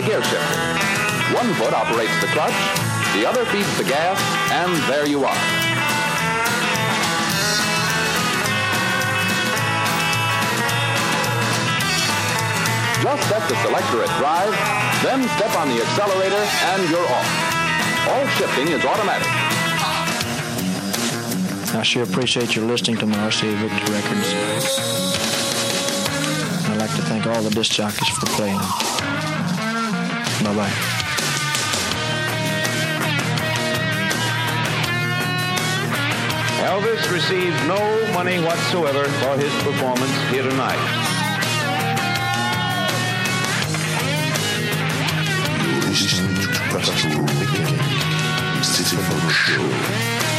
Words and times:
The 0.00 0.06
gear. 0.06 0.20
One 1.34 1.52
foot 1.54 1.72
operates 1.72 2.18
the 2.20 2.26
clutch, 2.28 2.56
the 3.14 3.28
other 3.28 3.44
feeds 3.46 3.68
the 3.76 3.84
gas, 3.84 4.18
and 4.50 4.72
there 4.88 5.06
you 5.06 5.24
are. 5.24 5.40
Just 13.02 13.28
set 13.28 13.48
the 13.48 13.56
selector 13.62 14.02
at 14.02 14.12
drive, 14.18 14.54
then 15.02 15.28
step 15.36 15.56
on 15.56 15.68
the 15.68 15.82
accelerator, 15.82 16.42
and 16.72 16.90
you're 16.90 17.06
off. 17.06 17.28
All 18.08 18.26
shifting 18.38 18.68
is 18.68 18.84
automatic. 18.84 19.28
I 21.74 21.82
sure 21.82 22.02
appreciate 22.02 22.56
your 22.56 22.64
listening 22.66 22.96
to 22.98 23.06
my 23.06 23.16
RCA 23.16 23.54
Victor 23.56 23.92
records. 23.92 24.34
I'd 26.68 26.78
like 26.78 26.94
to 26.96 27.02
thank 27.02 27.26
all 27.26 27.42
the 27.42 27.50
disc 27.50 27.72
jockeys 27.72 28.08
for 28.08 28.26
playing. 28.26 28.60
Bye 30.44 30.54
bye. 30.54 30.70
Elvis 36.64 37.10
receives 37.12 37.56
no 37.66 38.12
money 38.12 38.38
whatsoever 38.40 39.04
for 39.04 39.36
his 39.36 39.52
performance 39.62 40.16
here 40.30 40.42
tonight. 40.42 41.00
listening 45.90 46.34
to 46.36 46.48
Pascal 46.48 47.20
Weekend. 47.20 48.64
Stephen 48.64 49.30
Show. 49.30 50.29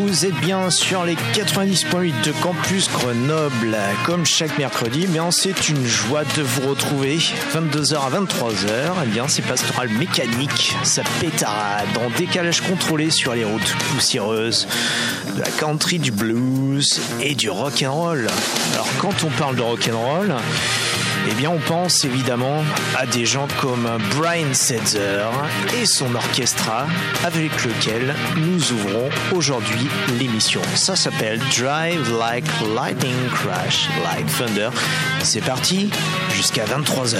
Vous 0.00 0.24
êtes 0.24 0.40
bien 0.40 0.70
sur 0.70 1.04
les 1.04 1.16
90.8 1.34 2.24
de 2.24 2.30
Campus 2.40 2.88
Grenoble. 2.88 3.76
Comme 4.06 4.24
chaque 4.24 4.56
mercredi, 4.56 5.00
eh 5.02 5.06
bien 5.08 5.32
c'est 5.32 5.68
une 5.68 5.84
joie 5.84 6.22
de 6.36 6.42
vous 6.42 6.68
retrouver 6.68 7.18
22h 7.52 7.96
à 7.96 8.20
23h. 8.20 8.92
Eh 9.02 9.06
bien 9.08 9.26
c'est 9.26 9.42
pastoral 9.42 9.88
mécanique, 9.88 10.76
ça 10.84 11.02
pétarade 11.20 11.88
en 11.98 12.16
décalage 12.16 12.60
contrôlé 12.60 13.10
sur 13.10 13.34
les 13.34 13.44
routes 13.44 13.74
poussiéreuses, 13.90 14.68
de 15.34 15.40
la 15.40 15.50
country, 15.50 15.98
du 15.98 16.12
blues 16.12 17.00
et 17.20 17.34
du 17.34 17.50
rock 17.50 17.82
and 17.84 17.92
roll. 17.92 18.28
Alors 18.74 18.88
quand 19.00 19.24
on 19.24 19.30
parle 19.30 19.56
de 19.56 19.62
rock 19.62 19.90
and 19.92 19.98
roll, 19.98 20.36
eh 21.28 21.34
bien, 21.34 21.50
on 21.50 21.58
pense 21.58 22.04
évidemment 22.04 22.64
à 22.96 23.06
des 23.06 23.26
gens 23.26 23.48
comme 23.60 23.88
Brian 24.16 24.52
Setzer 24.52 25.24
et 25.80 25.86
son 25.86 26.14
orchestra 26.14 26.86
avec 27.24 27.64
lequel 27.64 28.14
nous 28.36 28.72
ouvrons 28.72 29.08
aujourd'hui 29.34 29.88
l'émission. 30.18 30.60
Ça 30.74 30.96
s'appelle 30.96 31.40
Drive 31.56 32.10
Like 32.18 32.46
Lightning 32.74 33.28
Crash 33.34 33.88
Like 34.04 34.26
Thunder. 34.36 34.70
C'est 35.22 35.44
parti 35.44 35.90
jusqu'à 36.34 36.64
23h. 36.64 37.18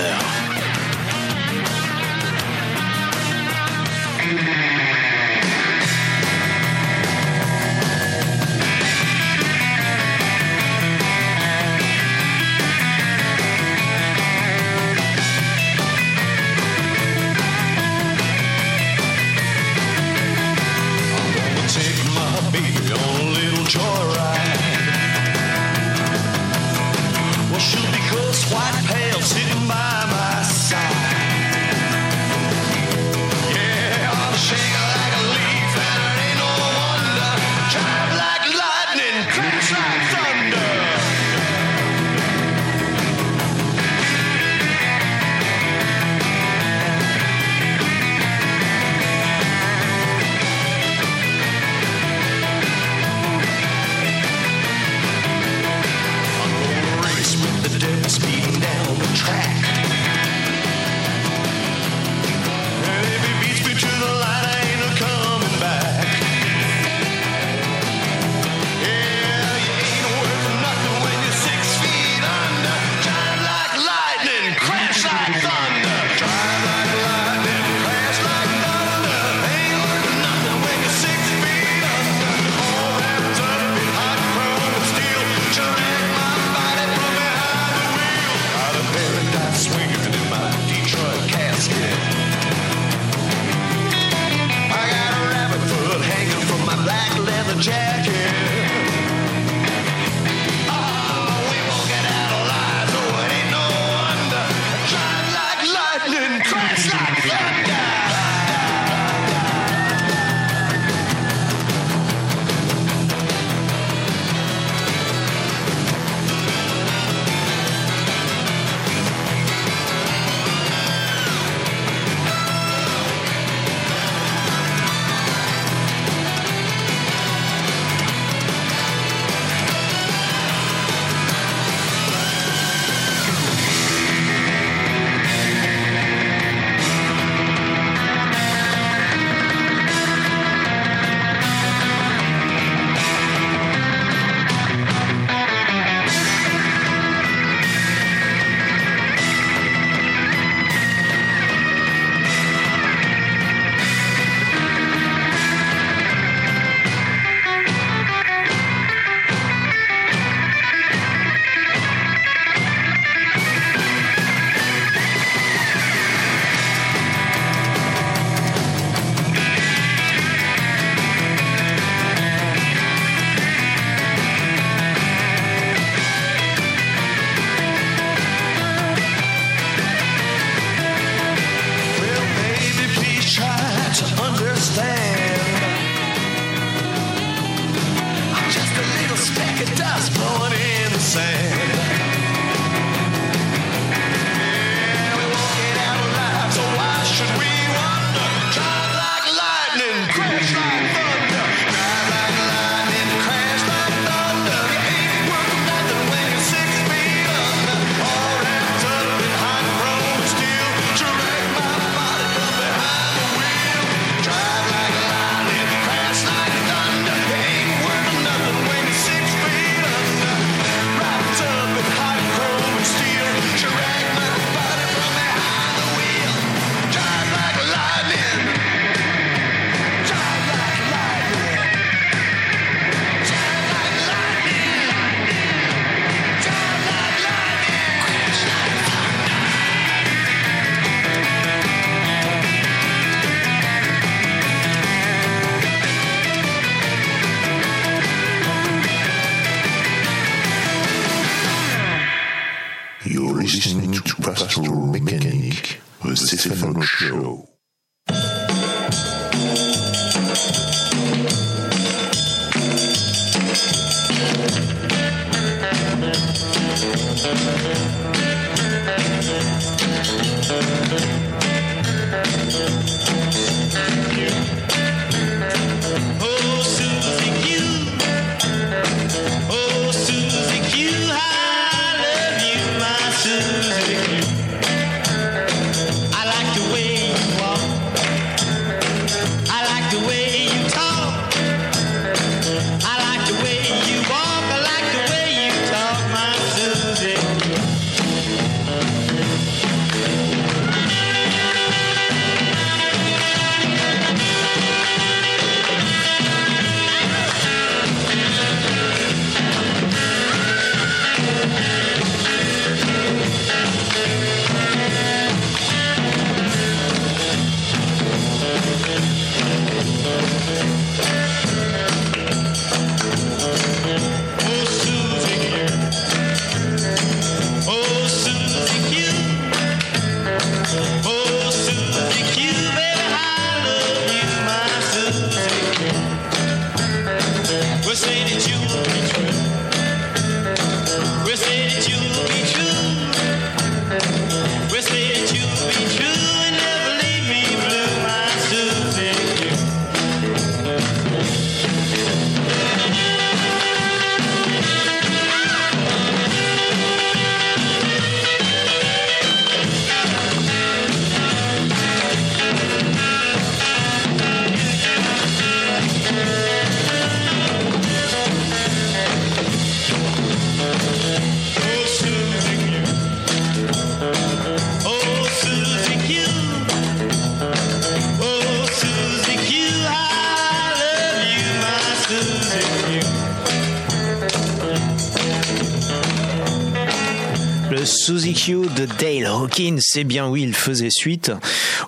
C'est 389.81 390.05
bien 390.05 390.29
oui, 390.29 390.43
il 390.43 390.55
faisait 390.55 390.91
suite 390.91 391.33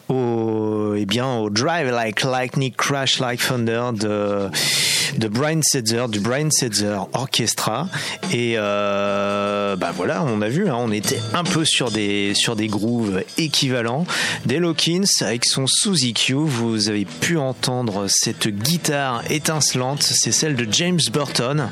au, 0.08 0.94
eh 0.96 1.06
bien, 1.06 1.36
au 1.36 1.50
Drive 1.50 1.88
Like 1.88 2.24
Lightning 2.24 2.72
Crash 2.72 3.20
Like 3.20 3.40
Thunder 3.40 3.90
de, 3.94 4.50
de 5.18 5.28
Brian 5.28 5.60
Setzer, 5.62 6.06
du 6.08 6.18
Brian 6.18 6.50
Setzer 6.50 6.98
Orchestra. 7.12 7.86
Et 8.32 8.54
euh, 8.56 9.29
bah 9.76 9.92
voilà, 9.94 10.24
on 10.24 10.40
a 10.42 10.48
vu, 10.48 10.68
hein, 10.68 10.76
on 10.78 10.92
était 10.92 11.20
un 11.34 11.44
peu 11.44 11.64
sur 11.64 11.90
des, 11.90 12.34
sur 12.34 12.56
des 12.56 12.66
grooves 12.66 13.22
équivalents. 13.38 14.06
Dale 14.46 14.64
Hawkins 14.64 15.04
avec 15.20 15.44
son 15.44 15.66
Suzy 15.66 16.14
Q, 16.14 16.34
vous 16.34 16.88
avez 16.88 17.04
pu 17.04 17.36
entendre 17.38 18.06
cette 18.08 18.48
guitare 18.48 19.22
étincelante, 19.30 20.02
c'est 20.02 20.32
celle 20.32 20.56
de 20.56 20.66
James 20.70 21.00
Burton. 21.12 21.68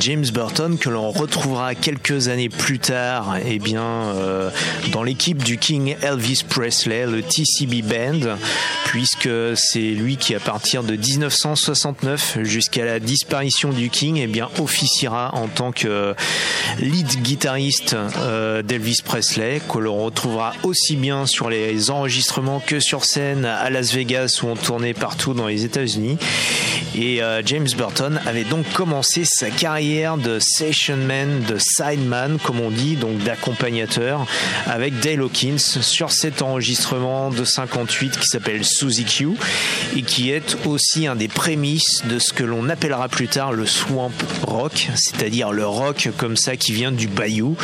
James 0.00 0.26
Burton 0.32 0.78
que 0.78 0.88
l'on 0.88 1.10
retrouvera 1.10 1.74
quelques 1.74 2.28
années 2.28 2.48
plus 2.48 2.78
tard 2.78 3.36
eh 3.44 3.58
bien, 3.58 3.82
euh, 3.82 4.50
dans 4.92 5.02
l'équipe 5.02 5.42
du 5.42 5.58
King 5.58 5.96
Elvis 6.02 6.42
Presley, 6.48 7.06
le 7.06 7.22
TCB 7.22 7.82
Band, 7.82 8.36
puisque 8.86 9.28
c'est 9.54 9.78
lui 9.78 10.16
qui, 10.16 10.34
à 10.34 10.40
partir 10.40 10.82
de 10.82 10.96
1969 10.96 12.38
jusqu'à 12.42 12.84
la 12.84 13.00
disparition 13.00 13.70
du 13.70 13.90
King, 13.90 14.16
eh 14.18 14.26
bien, 14.26 14.48
officiera 14.58 15.34
en 15.34 15.48
tant 15.48 15.72
que 15.72 16.14
lead 16.80 17.22
guitariste 17.26 17.96
euh, 18.18 18.62
d'Elvis 18.62 19.00
Presley, 19.04 19.60
que 19.68 19.78
l'on 19.78 20.04
retrouvera 20.04 20.52
aussi 20.62 20.94
bien 20.94 21.26
sur 21.26 21.50
les 21.50 21.90
enregistrements 21.90 22.60
que 22.60 22.78
sur 22.78 23.04
scène 23.04 23.44
à 23.44 23.68
Las 23.68 23.92
Vegas 23.92 24.42
où 24.44 24.46
on 24.46 24.54
tournait 24.54 24.94
partout 24.94 25.34
dans 25.34 25.48
les 25.48 25.64
États-Unis. 25.64 26.18
Et 26.94 27.22
euh, 27.22 27.42
James 27.44 27.66
Burton 27.76 28.20
avait 28.26 28.44
donc 28.44 28.64
commencé 28.72 29.24
sa 29.24 29.50
carrière 29.50 30.18
de 30.18 30.38
session 30.38 30.96
man, 30.96 31.42
de 31.48 31.58
sideman, 31.58 32.38
comme 32.38 32.60
on 32.60 32.70
dit, 32.70 32.94
donc 32.94 33.18
d'accompagnateur, 33.18 34.24
avec 34.66 35.00
Dale 35.00 35.22
Hawkins 35.22 35.58
sur 35.58 36.12
cet 36.12 36.42
enregistrement 36.42 37.30
de 37.30 37.44
58 37.44 38.18
qui 38.20 38.26
s'appelle 38.26 38.64
Suzy 38.64 39.04
Q 39.04 39.30
et 39.96 40.02
qui 40.02 40.30
est 40.30 40.56
aussi 40.64 41.08
un 41.08 41.16
des 41.16 41.28
prémices 41.28 42.02
de 42.08 42.20
ce 42.20 42.32
que 42.32 42.44
l'on 42.44 42.68
appellera 42.68 43.08
plus 43.08 43.26
tard 43.26 43.52
le 43.52 43.66
swamp 43.66 44.12
rock, 44.42 44.88
c'est-à-dire 44.94 45.50
le 45.50 45.66
rock 45.66 46.10
comme 46.16 46.36
ça 46.36 46.56
qui 46.56 46.72
vient 46.72 46.92
du 46.92 47.08
bayou 47.16 47.56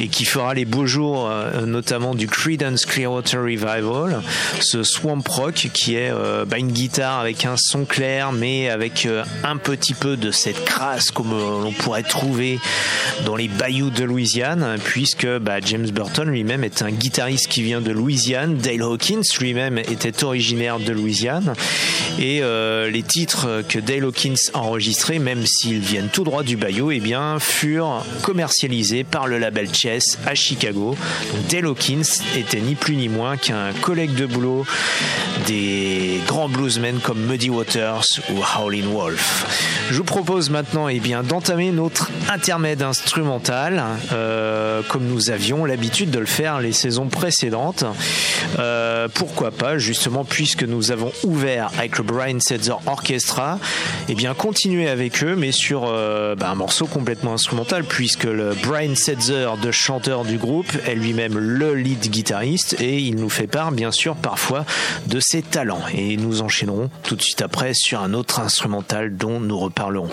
et 0.00 0.08
qui 0.08 0.24
fera 0.24 0.54
les 0.54 0.64
beaux 0.64 0.86
jours 0.86 1.28
euh, 1.30 1.66
notamment 1.66 2.14
du 2.14 2.26
Creedence 2.26 2.86
Clearwater 2.86 3.42
Revival, 3.42 4.22
ce 4.60 4.82
swamp 4.82 5.22
rock 5.28 5.68
qui 5.72 5.94
est 5.94 6.10
euh, 6.10 6.44
bah, 6.44 6.58
une 6.58 6.72
guitare 6.72 7.20
avec 7.20 7.44
un 7.44 7.56
son 7.56 7.84
clair 7.84 8.32
mais 8.32 8.70
avec 8.70 9.06
euh, 9.06 9.24
un 9.44 9.56
petit 9.56 9.94
peu 9.94 10.16
de 10.16 10.30
cette 10.30 10.64
crasse 10.64 11.10
comme 11.10 11.30
l'on 11.30 11.72
pourrait 11.72 12.02
trouver 12.02 12.58
dans 13.24 13.36
les 13.36 13.48
bayous 13.48 13.90
de 13.90 14.04
Louisiane 14.04 14.78
puisque 14.82 15.28
bah, 15.38 15.60
James 15.64 15.90
Burton 15.90 16.28
lui-même 16.28 16.64
est 16.64 16.82
un 16.82 16.90
guitariste 16.90 17.48
qui 17.48 17.62
vient 17.62 17.80
de 17.80 17.92
Louisiane, 17.92 18.56
Dale 18.56 18.82
Hawkins 18.82 19.20
lui-même 19.38 19.78
était 19.78 20.24
originaire 20.24 20.78
de 20.78 20.92
Louisiane. 20.92 21.54
Et 22.18 22.40
les 22.40 23.02
titres 23.02 23.62
que 23.68 23.78
Dale 23.78 24.04
Hawkins 24.04 24.34
a 24.54 24.58
enregistrés, 24.58 25.18
même 25.18 25.44
s'ils 25.46 25.80
viennent 25.80 26.08
tout 26.08 26.24
droit 26.24 26.42
du 26.42 26.56
Bayou, 26.56 26.90
eh 26.90 27.00
bien, 27.00 27.38
furent 27.38 28.04
commercialisés 28.22 28.93
par 29.02 29.26
le 29.26 29.38
label 29.38 29.74
Chess 29.74 30.18
à 30.26 30.36
Chicago. 30.36 30.96
Donc 31.32 31.46
Dale 31.48 31.66
Hawkins 31.66 32.02
était 32.36 32.60
ni 32.60 32.76
plus 32.76 32.94
ni 32.94 33.08
moins 33.08 33.36
qu'un 33.36 33.72
collègue 33.80 34.14
de 34.14 34.26
boulot 34.26 34.64
des 35.46 36.20
grands 36.26 36.48
bluesmen 36.48 37.00
comme 37.00 37.20
Muddy 37.26 37.50
Waters 37.50 38.20
ou 38.30 38.40
Howlin' 38.56 38.86
Wolf. 38.86 39.84
Je 39.90 39.96
vous 39.96 40.04
propose 40.04 40.50
maintenant 40.50 40.88
eh 40.88 41.00
bien, 41.00 41.22
d'entamer 41.22 41.70
notre 41.70 42.10
intermède 42.28 42.82
instrumental, 42.82 43.82
euh, 44.12 44.82
comme 44.88 45.04
nous 45.04 45.30
avions 45.30 45.64
l'habitude 45.64 46.10
de 46.10 46.18
le 46.18 46.26
faire 46.26 46.60
les 46.60 46.72
saisons 46.72 47.08
précédentes. 47.08 47.84
Euh, 48.58 49.08
pourquoi 49.12 49.50
pas, 49.50 49.78
justement, 49.78 50.24
puisque 50.24 50.62
nous 50.62 50.90
avons 50.90 51.12
ouvert 51.24 51.70
avec 51.78 51.98
le 51.98 52.04
Brian 52.04 52.38
Setzer 52.40 52.74
Orchestra, 52.86 53.58
eh 54.08 54.14
bien, 54.14 54.34
continuer 54.34 54.88
avec 54.88 55.22
eux, 55.22 55.36
mais 55.36 55.52
sur 55.52 55.84
euh, 55.86 56.34
bah, 56.34 56.50
un 56.50 56.54
morceau 56.54 56.86
complètement 56.86 57.34
instrumental, 57.34 57.84
puisque 57.84 58.24
le 58.24 58.54
Brian 58.66 58.83
Setzer, 58.92 59.56
de 59.62 59.70
chanteur 59.70 60.24
du 60.24 60.36
groupe, 60.36 60.70
est 60.86 60.94
lui-même 60.94 61.38
le 61.38 61.74
lead 61.74 62.10
guitariste 62.10 62.76
et 62.78 63.00
il 63.00 63.16
nous 63.16 63.30
fait 63.30 63.46
part, 63.46 63.72
bien 63.72 63.90
sûr, 63.90 64.14
parfois 64.14 64.66
de 65.06 65.18
ses 65.20 65.40
talents. 65.40 65.80
Et 65.94 66.18
nous 66.18 66.42
enchaînerons 66.42 66.90
tout 67.02 67.16
de 67.16 67.22
suite 67.22 67.40
après 67.40 67.72
sur 67.72 68.00
un 68.00 68.12
autre 68.12 68.40
instrumental 68.40 69.16
dont 69.16 69.40
nous 69.40 69.58
reparlerons. 69.58 70.10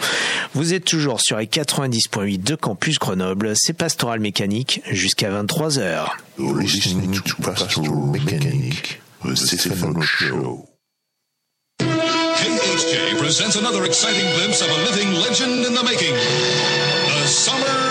Vous 0.53 0.73
êtes 0.73 0.85
toujours 0.85 1.19
sur 1.19 1.37
les 1.37 1.47
90.8 1.47 2.41
de 2.41 2.55
Campus 2.55 2.97
Grenoble, 2.97 3.51
c'est 3.55 3.73
Pastoral 3.73 4.21
Mécanique 4.21 4.81
jusqu'à 4.89 5.29
23h. 5.29 6.05
You're 6.39 6.57
listening 6.57 7.19
to 7.19 7.35
Pastoral 7.41 8.07
Mechanic, 8.11 9.01
the 9.25 9.35
Stefano 9.35 10.01
Show. 10.01 10.65
KHJ 11.81 13.17
presents 13.19 13.57
another 13.57 13.83
exciting 13.85 14.25
glimpse 14.37 14.61
of 14.61 14.69
a 14.69 14.77
living 14.89 15.13
legend 15.21 15.65
in 15.65 15.73
the 15.75 15.83
making. 15.83 16.13
The 16.13 17.27
summer 17.27 17.90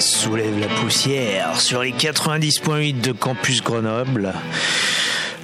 Soulève 0.00 0.58
la 0.58 0.66
poussière 0.66 1.60
sur 1.60 1.82
les 1.82 1.92
90.8 1.92 3.02
de 3.02 3.12
Campus 3.12 3.62
Grenoble. 3.62 4.32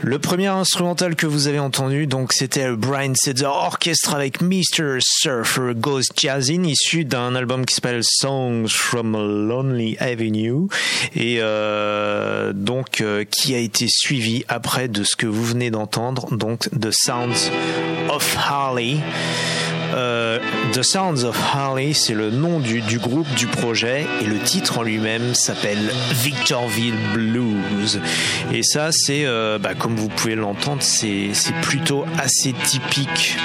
Le 0.02 0.18
premier 0.18 0.46
instrumental 0.46 1.14
que 1.14 1.26
vous 1.26 1.46
avez 1.48 1.58
entendu, 1.58 2.06
donc, 2.06 2.32
c'était 2.32 2.70
Brian 2.70 3.12
Setzer 3.14 3.46
Orchestra 3.46 4.16
avec 4.16 4.40
Mr. 4.40 4.98
Surfer 5.00 5.72
Goes 5.74 6.02
Jazzin, 6.16 6.64
issu 6.64 7.04
d'un 7.04 7.34
album 7.34 7.66
qui 7.66 7.74
s'appelle 7.74 8.02
Songs 8.02 8.68
from 8.68 9.14
a 9.14 9.22
Lonely 9.22 9.96
Avenue, 9.98 10.68
et 11.14 11.38
euh, 11.40 12.52
donc 12.54 13.00
euh, 13.00 13.24
qui 13.24 13.54
a 13.54 13.58
été 13.58 13.86
suivi 13.88 14.44
après 14.48 14.88
de 14.88 15.04
ce 15.04 15.16
que 15.16 15.26
vous 15.26 15.44
venez 15.44 15.70
d'entendre, 15.70 16.34
donc 16.34 16.68
The 16.70 16.92
Sounds 16.92 17.50
of 18.08 18.36
Harley. 18.38 18.96
Euh, 19.94 20.25
The 20.72 20.82
Sounds 20.82 21.24
of 21.24 21.38
Harley, 21.54 21.92
c'est 21.92 22.14
le 22.14 22.30
nom 22.30 22.60
du, 22.60 22.80
du 22.80 22.98
groupe, 22.98 23.32
du 23.34 23.46
projet, 23.46 24.06
et 24.22 24.26
le 24.26 24.38
titre 24.38 24.78
en 24.78 24.82
lui-même 24.82 25.34
s'appelle 25.34 25.90
Victorville 26.12 26.94
Blues. 27.12 28.00
Et 28.52 28.62
ça, 28.62 28.88
c'est, 28.92 29.24
euh, 29.24 29.58
bah, 29.58 29.74
comme 29.74 29.96
vous 29.96 30.08
pouvez 30.08 30.34
l'entendre, 30.34 30.82
c'est 30.82 31.32
plutôt 31.62 32.04
assez 32.18 32.52
typique 32.52 33.36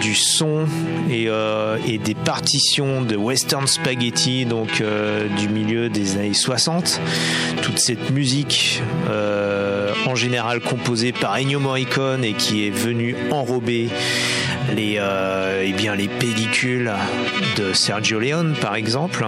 du 0.00 0.14
son 0.14 0.66
et, 1.10 1.26
euh, 1.28 1.76
et 1.86 1.98
des 1.98 2.14
partitions 2.14 3.02
de 3.02 3.16
Western 3.16 3.66
Spaghetti, 3.66 4.46
donc 4.46 4.80
euh, 4.80 5.28
du 5.38 5.48
milieu 5.48 5.88
des 5.88 6.16
années 6.16 6.34
60. 6.34 7.00
Toute 7.62 7.78
cette 7.78 8.10
musique, 8.10 8.82
euh, 9.10 9.92
en 10.06 10.14
général 10.14 10.60
composée 10.60 11.12
par 11.12 11.34
Ennio 11.34 11.60
Morricone 11.60 12.24
et 12.24 12.32
qui 12.32 12.66
est 12.66 12.70
venue 12.70 13.16
enrober 13.30 13.88
les, 14.72 14.96
euh, 14.98 15.64
eh 15.64 15.72
bien, 15.72 15.94
les 15.94 16.08
pellicules 16.08 16.92
de 17.56 17.72
Sergio 17.72 18.18
Leone, 18.18 18.54
par 18.60 18.74
exemple. 18.74 19.26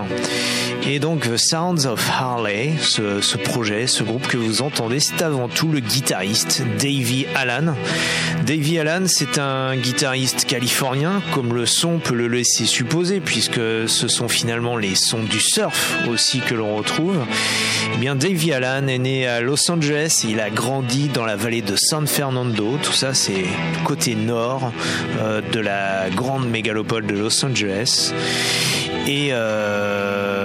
Et 0.86 0.98
donc, 0.98 1.22
The 1.22 1.36
Sounds 1.36 1.86
of 1.86 2.08
Harley, 2.10 2.74
ce, 2.80 3.20
ce 3.20 3.36
projet, 3.36 3.86
ce 3.86 4.02
groupe 4.02 4.26
que 4.26 4.36
vous 4.36 4.62
entendez, 4.62 5.00
c'est 5.00 5.22
avant 5.22 5.48
tout 5.48 5.68
le 5.68 5.80
guitariste 5.80 6.62
Davey 6.78 7.26
Allen. 7.34 7.74
Davey 8.46 8.78
Allen, 8.78 9.08
c'est 9.08 9.38
un 9.38 9.76
guitariste 9.76 10.44
californien, 10.44 11.22
comme 11.34 11.54
le 11.54 11.66
son 11.66 11.98
peut 11.98 12.14
le 12.14 12.28
laisser 12.28 12.64
supposer, 12.64 13.20
puisque 13.20 13.60
ce 13.88 14.08
sont 14.08 14.28
finalement 14.28 14.76
les 14.76 14.94
sons 14.94 15.22
du 15.24 15.40
surf 15.40 15.98
aussi 16.08 16.40
que 16.40 16.54
l'on 16.54 16.76
retrouve. 16.76 17.24
Eh 17.94 17.98
bien, 17.98 18.14
Davey 18.14 18.52
Allen 18.52 18.88
est 18.88 18.98
né 18.98 19.26
à 19.26 19.40
Los 19.40 19.70
Angeles 19.70 20.24
il 20.28 20.40
a 20.40 20.50
grandi 20.50 21.08
dans 21.08 21.24
la 21.24 21.36
vallée 21.36 21.62
de 21.62 21.74
San 21.76 22.06
Fernando. 22.06 22.78
Tout 22.82 22.92
ça, 22.92 23.14
c'est 23.14 23.44
côté 23.84 24.14
nord 24.14 24.72
euh, 25.20 25.40
de 25.52 25.60
la 25.60 26.10
grande 26.10 26.48
mégalopole 26.48 27.06
de 27.06 27.14
Los 27.14 27.44
Angeles. 27.44 28.12
Et, 29.06 29.28
euh, 29.32 30.35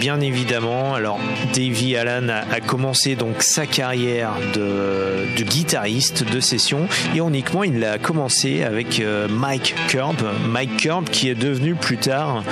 bien 0.00 0.20
évidemment, 0.20 0.94
alors 0.94 1.20
Davey 1.54 1.94
Allen 1.94 2.30
a, 2.30 2.60
commencé 2.60 3.16
donc 3.16 3.42
sa 3.42 3.66
carrière 3.66 4.32
de, 4.54 5.26
guitariste 5.42 6.24
de 6.24 6.40
session. 6.40 6.88
Ironiquement, 7.14 7.64
il 7.64 7.84
a 7.84 7.98
commencé 7.98 8.62
avec 8.62 9.00
euh, 9.00 9.28
Mike 9.28 9.74
Curb, 9.88 10.16
Mike 10.48 10.78
Curb 10.78 11.04
qui 11.10 11.28
est 11.28 11.34
devenu 11.34 11.74
plus 11.74 11.98
tard 11.98 12.42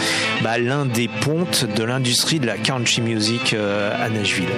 bah, 0.42 0.58
l'un 0.58 0.84
des 0.84 1.08
pontes 1.08 1.64
de 1.74 1.84
l'industrie 1.84 2.38
de 2.38 2.46
la 2.46 2.58
country 2.58 3.00
music 3.00 3.54
euh, 3.54 3.94
à 3.98 4.10
Nashville. 4.10 4.48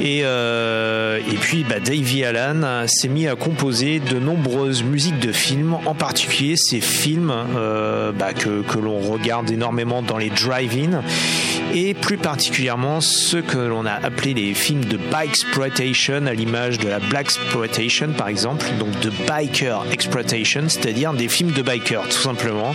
Et, 0.00 0.20
euh, 0.24 1.18
et 1.18 1.36
puis 1.36 1.64
bah, 1.64 1.80
Davey 1.80 2.24
Allen 2.24 2.86
s'est 2.86 3.08
mis 3.08 3.28
à 3.28 3.36
composer 3.36 4.00
de 4.00 4.18
nombreuses 4.18 4.82
musiques 4.82 5.18
de 5.18 5.32
films, 5.32 5.76
en 5.86 5.94
particulier 5.94 6.54
ces 6.56 6.80
films 6.80 7.32
euh, 7.56 8.12
bah, 8.12 8.32
que, 8.32 8.78
l'on 8.78 8.98
regarde 8.98 9.50
énormément 9.50 10.02
dans 10.02 10.18
les 10.18 10.30
drive-in. 10.30 11.02
Et 11.74 11.94
plus 11.94 12.18
particulièrement 12.18 13.00
ceux 13.00 13.42
que 13.42 13.58
l'on 13.58 13.86
a 13.86 13.92
appelé 13.92 14.34
les 14.34 14.54
films 14.54 14.84
de 14.84 14.96
bike 14.96 15.30
exploitation 15.34 16.26
à 16.26 16.32
l'image 16.32 16.78
de 16.78 16.88
la 16.88 17.00
black 17.00 17.26
exploitation 17.26 18.12
par 18.12 18.28
exemple, 18.28 18.66
donc 18.78 18.88
de 19.00 19.10
biker 19.26 19.84
exploitation, 19.90 20.62
c'est-à-dire 20.68 21.12
des 21.12 21.28
films 21.28 21.50
de 21.50 21.62
bikers 21.62 22.04
tout 22.08 22.20
simplement. 22.20 22.74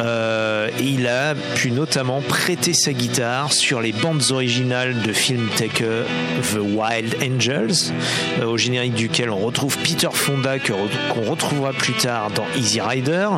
Euh, 0.00 0.68
et 0.78 0.84
il 0.84 1.06
a 1.08 1.34
pu 1.54 1.72
notamment 1.72 2.20
prêter 2.20 2.72
sa 2.74 2.92
guitare 2.92 3.52
sur 3.52 3.80
les 3.80 3.92
bandes 3.92 4.22
originales 4.30 5.00
de 5.02 5.12
films 5.12 5.48
tels 5.56 5.70
que 5.70 6.04
The 6.52 6.58
Wild 6.58 7.16
Angels, 7.22 7.92
euh, 8.40 8.46
au 8.46 8.56
générique 8.56 8.94
duquel 8.94 9.30
on 9.30 9.38
retrouve 9.38 9.76
Peter 9.78 10.08
Fonda 10.12 10.58
qu'on 10.58 11.30
retrouvera 11.30 11.72
plus 11.72 11.94
tard 11.94 12.30
dans 12.30 12.46
Easy 12.56 12.80
Rider, 12.80 13.28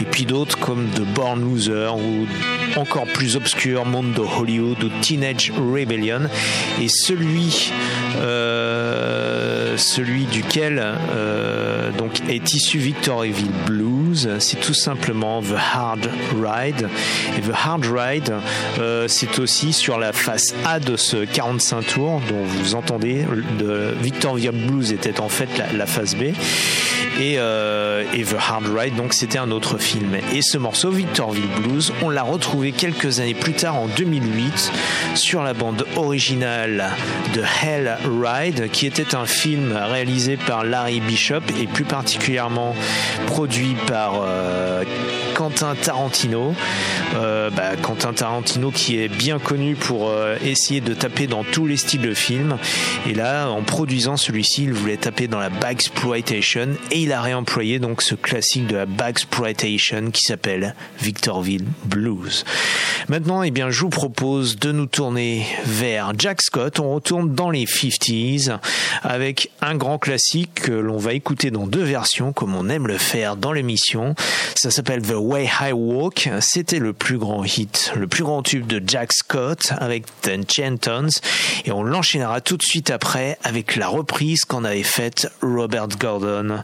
et 0.00 0.04
puis 0.04 0.24
d'autres 0.24 0.58
comme 0.58 0.88
The 0.90 1.02
Born 1.02 1.40
Loser 1.40 1.90
ou 1.96 2.26
encore 2.78 3.06
plus 3.06 3.36
obscur 3.36 3.84
Mondo 3.84 4.28
Hollywood 4.38 4.82
ou 4.84 4.88
Teenage 5.00 5.52
Rebellion, 5.56 6.22
et 6.80 6.88
celui 6.88 7.70
euh, 8.20 9.76
duquel 10.32 10.82
euh, 11.14 11.81
donc 11.98 12.20
est 12.28 12.54
issu 12.54 12.78
Victoriaville 12.78 13.52
Blues, 13.66 14.28
c'est 14.38 14.60
tout 14.60 14.74
simplement 14.74 15.42
The 15.42 15.56
Hard 15.74 16.08
Ride. 16.42 16.88
Et 17.36 17.40
The 17.40 17.52
Hard 17.54 17.86
Ride, 17.86 18.32
euh, 18.78 19.06
c'est 19.08 19.38
aussi 19.38 19.72
sur 19.72 19.98
la 19.98 20.12
face 20.12 20.54
A 20.64 20.80
de 20.80 20.96
ce 20.96 21.24
45 21.24 21.86
tours 21.86 22.20
dont 22.28 22.42
vous 22.44 22.74
entendez. 22.74 23.24
De 23.58 23.94
Victoriaville 24.00 24.66
Blues 24.66 24.92
était 24.92 25.20
en 25.20 25.28
fait 25.28 25.48
la, 25.58 25.72
la 25.72 25.86
face 25.86 26.14
B. 26.14 26.32
Et, 27.22 27.36
euh, 27.38 28.02
et 28.12 28.24
The 28.24 28.34
Hard 28.36 28.64
Ride, 28.66 28.96
donc 28.96 29.14
c'était 29.14 29.38
un 29.38 29.52
autre 29.52 29.78
film. 29.78 30.16
Et 30.34 30.42
ce 30.42 30.58
morceau, 30.58 30.90
Victorville 30.90 31.46
Blues, 31.62 31.92
on 32.02 32.10
l'a 32.10 32.24
retrouvé 32.24 32.72
quelques 32.72 33.20
années 33.20 33.34
plus 33.34 33.52
tard 33.52 33.76
en 33.76 33.86
2008 33.86 34.72
sur 35.14 35.44
la 35.44 35.54
bande 35.54 35.86
originale 35.94 36.90
de 37.32 37.42
Hell 37.62 37.96
Ride, 38.20 38.70
qui 38.72 38.86
était 38.86 39.14
un 39.14 39.26
film 39.26 39.72
réalisé 39.72 40.36
par 40.36 40.64
Larry 40.64 40.98
Bishop 40.98 41.42
et 41.60 41.68
plus 41.68 41.84
particulièrement 41.84 42.74
produit 43.28 43.76
par 43.86 44.24
euh, 44.26 44.82
Quentin 45.34 45.74
Tarantino. 45.74 46.54
Euh, 47.14 47.50
bah, 47.50 47.76
Quentin 47.80 48.12
Tarantino 48.12 48.70
qui 48.70 48.98
est 48.98 49.08
bien 49.08 49.38
connu 49.38 49.74
pour 49.74 50.08
euh, 50.08 50.36
essayer 50.44 50.80
de 50.80 50.94
taper 50.94 51.26
dans 51.26 51.44
tous 51.44 51.66
les 51.66 51.76
styles 51.76 52.00
de 52.00 52.14
films. 52.14 52.56
Et 53.08 53.14
là, 53.14 53.48
en 53.48 53.62
produisant 53.62 54.16
celui-ci, 54.16 54.64
il 54.64 54.72
voulait 54.72 54.96
taper 54.96 55.28
dans 55.28 55.38
la 55.38 55.50
exploitation 55.70 56.68
et 56.90 57.02
il 57.02 57.12
a 57.12 57.20
réemployé 57.20 57.78
donc 57.78 58.02
ce 58.02 58.14
classique 58.14 58.66
de 58.66 58.76
la 58.76 58.86
exploitation 59.08 60.10
qui 60.10 60.22
s'appelle 60.22 60.74
Victorville 61.00 61.66
Blues. 61.84 62.44
Maintenant, 63.08 63.42
eh 63.42 63.50
bien, 63.50 63.70
je 63.70 63.80
vous 63.80 63.88
propose 63.88 64.58
de 64.58 64.72
nous 64.72 64.86
tourner 64.86 65.46
vers 65.64 66.12
Jack 66.16 66.42
Scott. 66.42 66.78
On 66.80 66.94
retourne 66.94 67.34
dans 67.34 67.50
les 67.50 67.64
50s 67.64 68.58
avec 69.02 69.50
un 69.60 69.74
grand 69.74 69.98
classique 69.98 70.54
que 70.54 70.72
l'on 70.72 70.98
va 70.98 71.12
écouter 71.14 71.50
dans 71.50 71.66
deux 71.66 71.82
versions, 71.82 72.32
comme 72.32 72.54
on 72.54 72.68
aime 72.68 72.86
le 72.86 72.98
faire 72.98 73.36
dans 73.36 73.52
l'émission. 73.52 74.14
Ça 74.54 74.70
s'appelle 74.70 75.02
The 75.02 75.14
Way 75.22 75.48
I 75.60 75.72
Walk. 75.72 76.28
C'était 76.40 76.80
le 76.80 76.92
plus 76.92 77.16
grand 77.16 77.44
hit, 77.44 77.92
le 77.94 78.08
plus 78.08 78.24
grand 78.24 78.42
tube 78.42 78.66
de 78.66 78.82
Jack 78.84 79.12
Scott 79.12 79.72
avec 79.78 80.04
The 80.22 80.50
Chantons. 80.50 81.08
Et 81.64 81.70
on 81.70 81.84
l'enchaînera 81.84 82.40
tout 82.40 82.56
de 82.56 82.62
suite 82.62 82.90
après 82.90 83.38
avec 83.44 83.76
la 83.76 83.86
reprise 83.86 84.40
qu'en 84.44 84.64
avait 84.64 84.82
faite 84.82 85.30
Robert 85.40 85.88
Gordon 85.88 86.58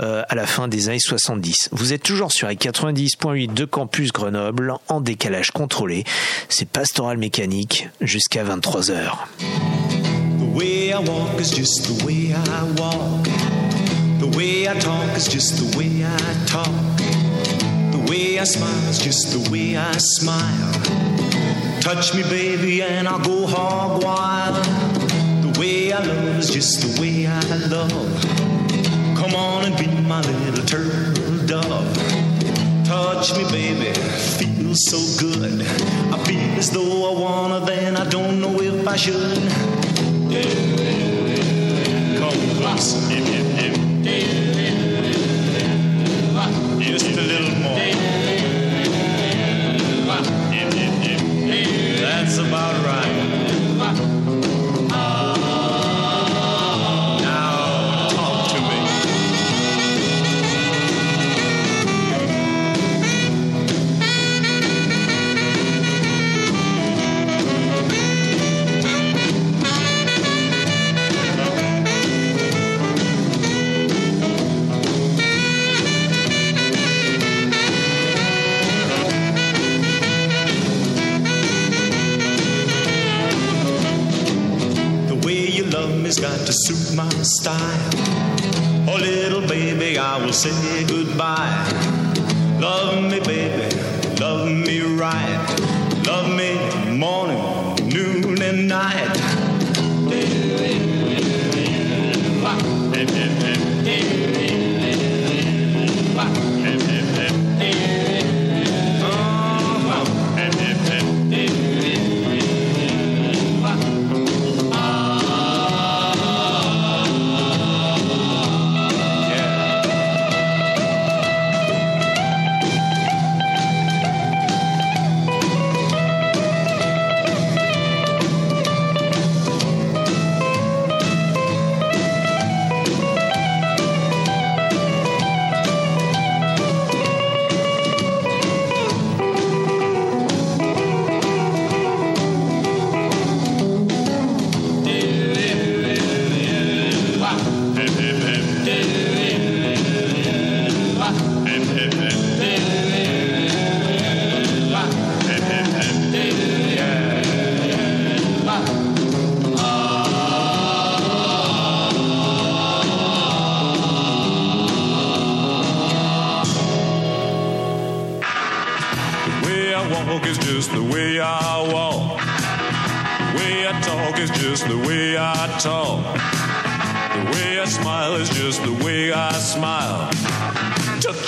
euh, 0.00 0.22
à 0.28 0.34
la 0.34 0.46
fin 0.46 0.66
des 0.66 0.88
années 0.88 0.98
70. 0.98 1.68
Vous 1.70 1.92
êtes 1.92 2.02
toujours 2.02 2.32
sur 2.32 2.48
les 2.48 2.56
90.8 2.56 3.54
de 3.54 3.64
Campus 3.64 4.12
Grenoble 4.12 4.74
en 4.88 5.00
décalage 5.00 5.52
contrôlé. 5.52 6.04
C'est 6.48 6.68
Pastoral 6.68 7.16
Mécanique 7.16 7.88
jusqu'à 8.00 8.42
23h. 8.42 9.12
The 9.38 10.56
way 10.56 10.90
I 10.90 10.98
walk 10.98 11.40
is 11.40 11.54
just 11.56 11.86
the 11.86 12.04
way 12.04 12.34
I 12.34 12.62
walk. 12.76 13.28
The 14.18 14.36
way 14.36 14.68
I 14.68 14.76
talk 14.80 15.16
is 15.16 15.28
just 15.28 15.56
the 15.56 15.76
way 15.78 16.04
I 16.04 16.46
talk. 16.46 16.99
Way 18.10 18.40
I 18.40 18.42
smile 18.42 18.88
is 18.88 18.98
just 18.98 19.30
the 19.30 19.50
way 19.52 19.76
I 19.76 19.92
smile. 19.92 20.72
Touch 21.80 22.12
me, 22.12 22.24
baby, 22.24 22.82
and 22.82 23.06
I'll 23.06 23.20
go 23.20 23.46
hog 23.46 24.02
wild. 24.02 24.56
The 25.44 25.60
way 25.60 25.92
I 25.92 26.02
love 26.02 26.40
is 26.40 26.50
just 26.50 26.80
the 26.80 27.00
way 27.00 27.28
I 27.28 27.40
love. 27.68 27.92
Come 29.16 29.36
on 29.36 29.66
and 29.66 29.76
be 29.78 29.86
my 30.08 30.22
little 30.22 30.64
turtle 30.66 31.46
dove. 31.46 31.94
Touch 32.84 33.36
me, 33.38 33.44
baby, 33.44 33.92
feels 34.40 34.86
so 34.86 34.98
good. 35.24 35.62
I 36.12 36.18
feel 36.24 36.58
as 36.58 36.68
though 36.72 37.14
I 37.14 37.20
wanna, 37.20 37.64
then 37.64 37.96
I 37.96 38.08
don't 38.08 38.40
know 38.40 38.60
if 38.60 38.88
I 38.88 38.96
should. 38.96 39.38
Come 42.18 42.56
close. 42.58 43.59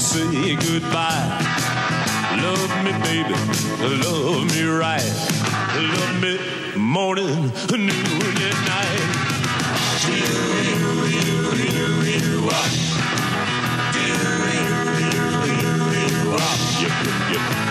say 0.00 0.56
goodbye. 0.56 1.38
Love 2.42 2.72
me, 2.84 2.92
baby, 3.04 3.34
love 4.02 4.46
me 4.50 4.62
right. 4.64 5.12
Love 5.76 6.22
me 6.22 6.38
morning, 6.78 7.52
noon, 7.70 8.36
and 8.48 8.60
night. 8.66 9.02
Do 10.00 10.12
you, 10.16 10.40
you, 10.68 10.80
you, 11.04 11.36
you, 11.64 11.88
you, 12.12 12.48
ah. 12.50 12.68
Do 13.92 14.00
you, 14.00 14.22
you, 14.56 14.76
you, 15.10 15.26
you, 15.60 15.74
you, 16.00 16.36
ah. 16.38 16.80
Yep, 16.80 16.94
yep, 17.06 17.54
yep. 17.64 17.69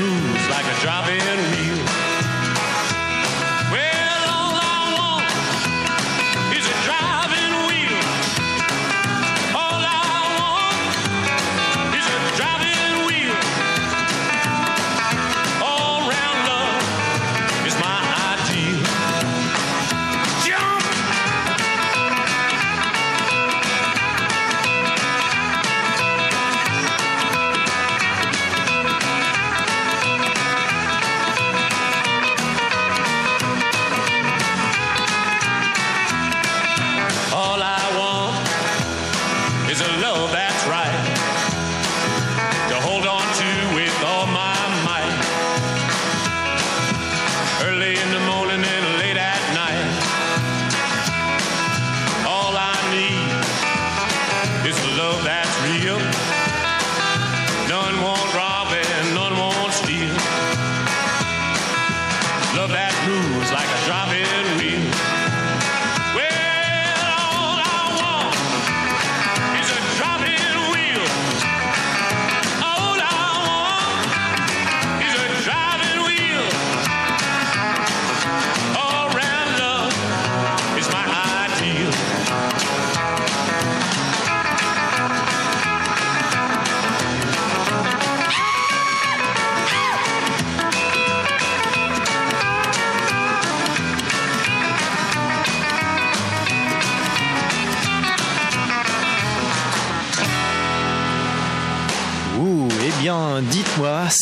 Moves 0.00 0.48
like 0.48 0.66
a 0.66 0.76
wheel. 1.52 1.83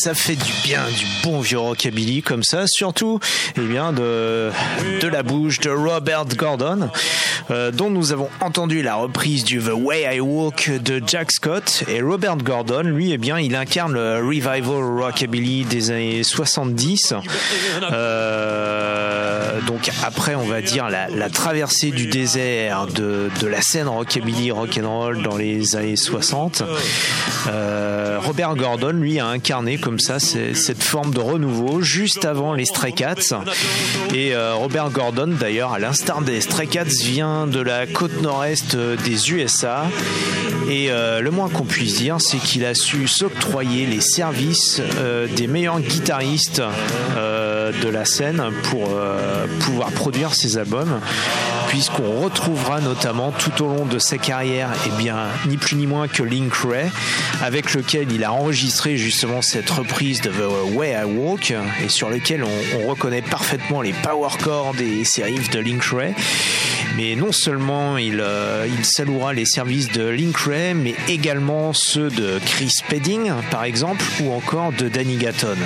Ça 0.03 0.13
fait 0.13 0.35
du 0.35 0.51
bien, 0.65 0.81
du 0.89 1.05
bon 1.23 1.39
vieux 1.39 1.59
rockabilly 1.59 2.23
comme 2.23 2.43
ça, 2.43 2.65
surtout 2.67 3.21
eh 3.55 3.61
bien, 3.61 3.93
de, 3.93 4.51
la 5.09 5.23
bouche 5.23 5.61
de 5.61 5.69
Robert 5.69 6.25
Gordon, 6.35 6.89
euh, 7.51 7.71
dont 7.71 7.89
nous 7.89 8.11
avons 8.11 8.27
entendu 8.41 8.81
la 8.81 8.95
reprise 8.95 9.45
du 9.45 9.59
The 9.61 9.71
Way 9.71 10.17
I 10.17 10.19
Walk 10.19 10.69
de 10.83 11.01
Jack 11.07 11.31
Scott. 11.31 11.85
Et 11.87 12.01
Robert 12.01 12.35
Gordon, 12.35 12.81
lui, 12.81 13.13
eh 13.13 13.17
bien, 13.17 13.39
il 13.39 13.55
incarne 13.55 13.93
le 13.93 14.17
revival 14.17 14.83
rockabilly 15.03 15.63
des 15.63 15.91
années 15.91 16.23
70. 16.23 17.13
Euh, 17.93 19.22
donc 19.67 19.89
après, 20.03 20.35
on 20.35 20.45
va 20.45 20.61
dire 20.61 20.89
la, 20.89 21.29
traversée 21.29 21.91
du 21.91 22.07
désert 22.07 22.87
de, 22.87 23.29
la 23.47 23.61
scène 23.61 23.87
rockabilly 23.87 24.51
rock'n'roll 24.51 25.21
dans 25.21 25.37
les 25.37 25.75
années 25.75 25.95
60. 25.95 26.63
Euh, 27.47 28.19
Robert 28.21 28.55
Gordon, 28.55 28.91
lui, 28.93 29.19
a 29.19 29.27
incarné 29.27 29.77
comme 29.77 29.99
ça 29.99 30.19
cette 30.19 30.83
forme 30.83 31.13
de 31.13 31.19
renouveau 31.19 31.81
juste 31.81 32.25
avant 32.25 32.53
les 32.53 32.65
Stray 32.65 32.93
Cats. 32.93 33.41
Et 34.13 34.33
euh, 34.33 34.55
Robert 34.55 34.89
Gordon, 34.89 35.35
d'ailleurs, 35.39 35.73
à 35.73 35.79
l'instar 35.79 36.21
des 36.21 36.41
Stray 36.41 36.67
Cats, 36.67 36.83
vient 37.03 37.47
de 37.47 37.59
la 37.59 37.85
côte 37.87 38.21
nord-est 38.21 38.75
euh, 38.75 38.95
des 38.97 39.31
USA. 39.31 39.85
Et 40.69 40.91
euh, 40.91 41.19
le 41.19 41.31
moins 41.31 41.49
qu'on 41.49 41.65
puisse 41.65 41.95
dire, 41.95 42.17
c'est 42.19 42.37
qu'il 42.37 42.65
a 42.65 42.73
su 42.73 43.07
s'octroyer 43.07 43.85
les 43.85 43.99
services 43.99 44.81
euh, 44.97 45.27
des 45.27 45.47
meilleurs 45.47 45.79
guitaristes 45.81 46.61
euh, 47.17 47.42
de 47.71 47.89
la 47.89 48.05
scène 48.05 48.43
pour 48.69 48.89
euh, 48.91 49.45
pouvoir 49.61 49.91
produire 49.91 50.33
ses 50.33 50.57
albums, 50.57 50.99
puisqu'on 51.67 52.21
retrouvera 52.21 52.81
notamment 52.81 53.31
tout 53.31 53.63
au 53.63 53.67
long 53.67 53.85
de 53.85 53.99
sa 53.99 54.17
carrière, 54.17 54.69
eh 54.85 55.01
bien, 55.01 55.27
ni 55.47 55.57
plus 55.57 55.75
ni 55.75 55.87
moins 55.87 56.07
que 56.07 56.23
Link 56.23 56.53
Ray, 56.53 56.89
avec 57.41 57.73
lequel 57.73 58.11
il 58.11 58.23
a 58.23 58.33
enregistré 58.33 58.97
justement 58.97 59.41
cette 59.41 59.69
reprise 59.69 60.21
de 60.21 60.29
The 60.29 60.75
Way 60.75 60.91
I 60.91 61.05
Walk, 61.05 61.53
et 61.83 61.89
sur 61.89 62.09
lequel 62.09 62.43
on, 62.43 62.79
on 62.83 62.87
reconnaît 62.87 63.21
parfaitement 63.21 63.81
les 63.81 63.93
power 63.93 64.29
chords 64.43 64.75
et 64.79 65.03
ses 65.03 65.23
riffs 65.23 65.49
de 65.49 65.59
Link 65.59 65.83
Ray. 65.83 66.13
Mais 66.95 67.15
non 67.15 67.31
seulement 67.31 67.97
il, 67.97 68.19
euh, 68.21 68.67
les 69.33 69.45
services 69.45 69.91
de 69.91 70.07
Link 70.07 70.37
Ray, 70.37 70.73
mais 70.73 70.93
également 71.07 71.73
ceux 71.73 72.09
de 72.09 72.39
Chris 72.45 72.69
Spedding, 72.69 73.31
par 73.49 73.63
exemple, 73.63 74.03
ou 74.21 74.31
encore 74.31 74.71
de 74.73 74.87
Danny 74.89 75.17
Gatton. 75.17 75.57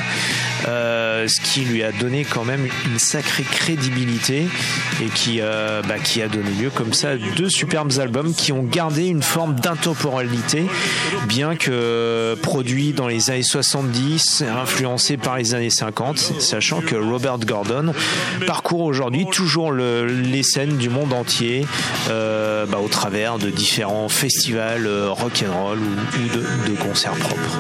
Euh, 0.68 1.28
ce 1.28 1.40
qui 1.42 1.62
lui 1.62 1.84
a 1.84 1.92
donné 1.92 2.24
quand 2.26 2.44
même 2.46 2.68
une 2.86 3.00
sacrée 3.00 3.44
crédibilité 3.44 4.48
et 5.02 5.06
qui, 5.14 5.38
euh, 5.42 5.82
bah, 5.88 6.00
qui 6.04 6.22
a 6.22 6.28
donné 6.28 6.50
lieu 6.60 6.70
comme 6.70 6.94
ça 6.94 7.12
à 7.12 7.16
deux 7.18 7.50
superbes 7.50 7.92
albums 8.00 8.34
qui 8.34 8.52
ont 8.52 8.64
gardé 8.64 9.06
une 9.08 9.22
forme 9.22 9.56
d'intemporalité, 9.56 10.66
bien 11.28 11.56
que 11.56 12.36
produits 12.42 12.94
dans 12.94 13.08
les 13.08 13.30
années 13.30 13.44
70, 13.44 14.44
influencés 14.62 15.18
par 15.18 15.38
les 15.38 15.54
années 15.54 15.70
50, 15.70 16.18
sachant 16.40 16.82
que 16.82 16.96
Robert 16.96 17.40
Gordon 17.40 17.94
parcourt 18.46 18.82
aujourd'hui 18.82 19.26
toujours 19.32 19.72
le- 19.72 20.06
les 20.08 20.44
scènes 20.44 20.78
du 20.78 20.90
monde 20.90 21.14
euh, 22.10 22.66
bah, 22.66 22.80
au 22.80 22.88
travers 22.88 23.38
de 23.38 23.50
différents 23.50 24.10
festivals 24.10 24.86
euh, 24.86 25.10
rock'n'roll 25.10 25.80
ou, 25.80 26.20
ou 26.20 26.70
de, 26.70 26.76
concerts 26.76 27.14
propres. 27.14 27.60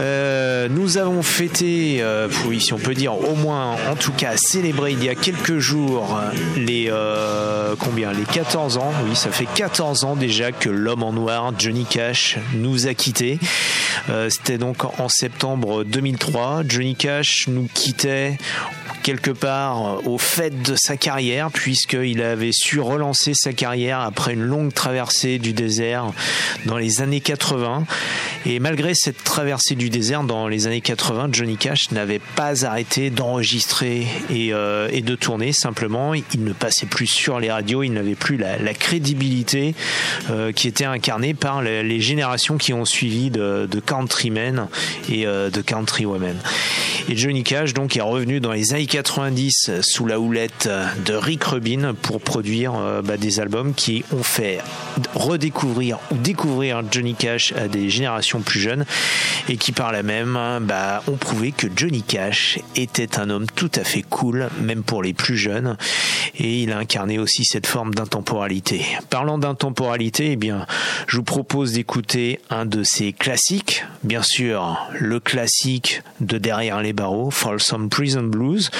Euh, 0.00 0.68
nous 0.68 0.98
avons 0.98 1.22
fêté, 1.22 2.02
si 2.58 2.72
on 2.72 2.78
peut 2.78 2.94
dire 2.94 3.14
au 3.14 3.34
moins, 3.34 3.76
en 3.90 3.94
tout 3.94 4.12
cas 4.12 4.32
célébré 4.36 4.92
il 4.92 5.02
y 5.02 5.08
a 5.08 5.14
quelques 5.14 5.58
jours 5.58 6.18
les 6.56 6.90
combien 7.78 8.12
Les 8.12 8.24
14 8.24 8.78
ans. 8.78 8.92
Oui, 9.06 9.14
ça 9.14 9.30
fait 9.30 9.46
14 9.54 10.04
ans 10.04 10.16
déjà 10.16 10.52
que 10.52 10.68
l'homme 10.68 11.02
en 11.02 11.12
noir, 11.12 11.52
Johnny 11.58 11.84
Cash, 11.84 12.38
nous 12.54 12.86
a 12.86 12.94
quittés. 12.94 13.38
C'était 14.28 14.58
donc 14.58 14.84
en 15.00 15.08
septembre 15.08 15.84
2003. 15.84 16.62
Johnny 16.66 16.94
Cash 16.94 17.46
nous 17.48 17.68
quittait 17.72 18.38
quelque 19.06 19.30
part 19.30 20.04
au 20.08 20.18
fait 20.18 20.62
de 20.62 20.74
sa 20.76 20.96
carrière 20.96 21.52
puisqu'il 21.52 22.20
avait 22.22 22.50
su 22.50 22.80
relancer 22.80 23.34
sa 23.36 23.52
carrière 23.52 24.00
après 24.00 24.34
une 24.34 24.42
longue 24.42 24.74
traversée 24.74 25.38
du 25.38 25.52
désert 25.52 26.10
dans 26.64 26.76
les 26.76 27.00
années 27.02 27.20
80 27.20 27.84
et 28.48 28.60
malgré 28.60 28.94
cette 28.94 29.24
traversée 29.24 29.74
du 29.74 29.90
désert 29.90 30.22
dans 30.22 30.46
les 30.46 30.68
années 30.68 30.80
80 30.80 31.30
Johnny 31.32 31.56
Cash 31.56 31.90
n'avait 31.90 32.20
pas 32.36 32.64
arrêté 32.64 33.10
d'enregistrer 33.10 34.06
et, 34.30 34.52
euh, 34.52 34.88
et 34.92 35.00
de 35.00 35.16
tourner. 35.16 35.52
Simplement 35.52 36.14
il 36.14 36.44
ne 36.44 36.52
passait 36.52 36.86
plus 36.86 37.08
sur 37.08 37.40
les 37.40 37.50
radios 37.50 37.82
il 37.82 37.92
n'avait 37.92 38.14
plus 38.14 38.36
la, 38.36 38.56
crédibilité 38.74 39.74
euh, 40.30 40.52
qui 40.52 40.68
était 40.68 40.84
incarnée 40.84 41.34
par 41.34 41.60
les, 41.60 42.00
générations 42.00 42.56
qui 42.56 42.72
ont 42.72 42.84
suivi 42.84 43.30
de, 43.30 43.68
countrymen 43.84 44.68
et 45.10 45.26
euh, 45.26 45.50
de 45.50 45.60
countrywomen 45.60 46.36
et 47.08 47.16
Johnny 47.16 47.42
Cash 47.42 47.74
donc 47.74 47.96
est 47.96 48.00
revenu 48.00 48.38
dans 48.38 48.52
les 48.52 48.74
années 48.74 48.86
90 48.86 49.70
sous 49.80 50.06
la 50.06 50.20
houlette 50.20 50.68
de 51.04 51.14
Rick 51.14 51.42
Rubin 51.44 51.94
pour 52.00 52.20
produire 52.20 52.74
bah, 53.02 53.16
des 53.16 53.40
albums 53.40 53.74
qui 53.74 54.04
ont 54.12 54.22
fait 54.22 54.58
redécouvrir 55.14 55.98
ou 56.12 56.16
découvrir 56.16 56.82
Johnny 56.90 57.14
Cash 57.14 57.52
à 57.52 57.68
des 57.68 57.90
générations 57.90 58.35
plus 58.40 58.60
jeunes 58.60 58.84
et 59.48 59.56
qui 59.56 59.72
par 59.72 59.92
là 59.92 60.02
même 60.02 60.38
bah, 60.62 61.02
ont 61.08 61.16
prouvé 61.16 61.52
que 61.52 61.66
Johnny 61.74 62.02
Cash 62.02 62.58
était 62.74 63.18
un 63.18 63.30
homme 63.30 63.46
tout 63.54 63.70
à 63.74 63.84
fait 63.84 64.02
cool 64.02 64.48
même 64.60 64.82
pour 64.82 65.02
les 65.02 65.14
plus 65.14 65.36
jeunes 65.36 65.76
et 66.38 66.62
il 66.62 66.72
a 66.72 66.78
incarné 66.78 67.18
aussi 67.18 67.44
cette 67.44 67.66
forme 67.66 67.94
d'intemporalité. 67.94 68.84
Parlant 69.10 69.38
d'intemporalité, 69.38 70.32
eh 70.32 70.36
bien, 70.36 70.66
je 71.06 71.16
vous 71.16 71.22
propose 71.22 71.72
d'écouter 71.72 72.40
un 72.50 72.66
de 72.66 72.82
ses 72.82 73.12
classiques, 73.12 73.84
bien 74.02 74.22
sûr, 74.22 74.78
le 74.98 75.20
classique 75.20 76.02
de 76.20 76.38
Derrière 76.38 76.80
les 76.80 76.92
barreaux, 76.92 77.30
Folsom 77.30 77.88
Prison 77.88 78.22
Blues. 78.22 78.70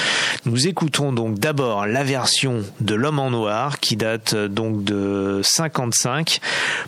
Nous 0.45 0.67
écoutons 0.67 1.11
donc 1.11 1.39
d'abord 1.39 1.85
la 1.85 2.03
version 2.03 2.63
de 2.79 2.95
L'homme 2.95 3.19
en 3.19 3.29
noir 3.29 3.79
qui 3.79 3.95
date 3.95 4.33
euh, 4.33 4.47
donc 4.47 4.83
de 4.83 5.41
55 5.43 6.39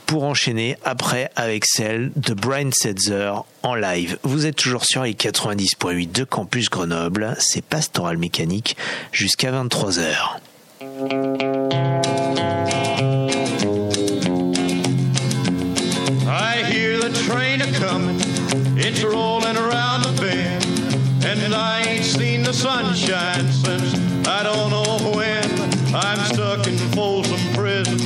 pour 0.06 0.24
enchaîner 0.24 0.78
après 0.84 1.30
avec 1.36 1.66
celle 1.66 2.12
de 2.16 2.34
Brian 2.34 2.59
Setzer 2.72 3.32
en 3.64 3.76
live. 3.76 4.18
Vous 4.24 4.46
êtes 4.46 4.58
toujours 4.58 4.84
sur 4.84 5.04
les 5.04 5.14
90.8 5.14 6.12
de 6.12 6.24
Campus 6.26 6.70
Grenoble, 6.70 7.36
c'est 7.40 7.64
Pastoral 7.64 8.18
Mécanique 8.18 8.76
jusqu'à 9.14 9.52
23h. 9.52 10.40
I 16.28 16.64
hear 16.70 17.00
the 17.00 17.14
train 17.26 17.62
a 17.62 17.72
comin', 17.80 18.20
it's 18.78 19.04
rolling 19.04 19.56
around 19.56 20.04
the 20.04 20.22
bend, 20.22 20.66
and 21.26 21.56
I 21.56 21.82
ain't 21.88 22.04
seen 22.04 22.44
the 22.44 22.54
sunshine 22.54 23.50
since 23.54 23.96
I 24.28 24.44
don't 24.44 24.70
know 24.70 25.12
when. 25.16 25.46
I'm 25.96 26.20
stuck 26.26 26.68
in 26.68 26.78
Folsom 26.94 27.40
Prison, 27.54 28.00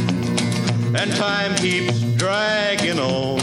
and 0.95 1.11
time 1.15 1.55
keeps 1.55 1.99
dragging 2.17 2.99
on. 2.99 3.42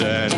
and 0.00 0.37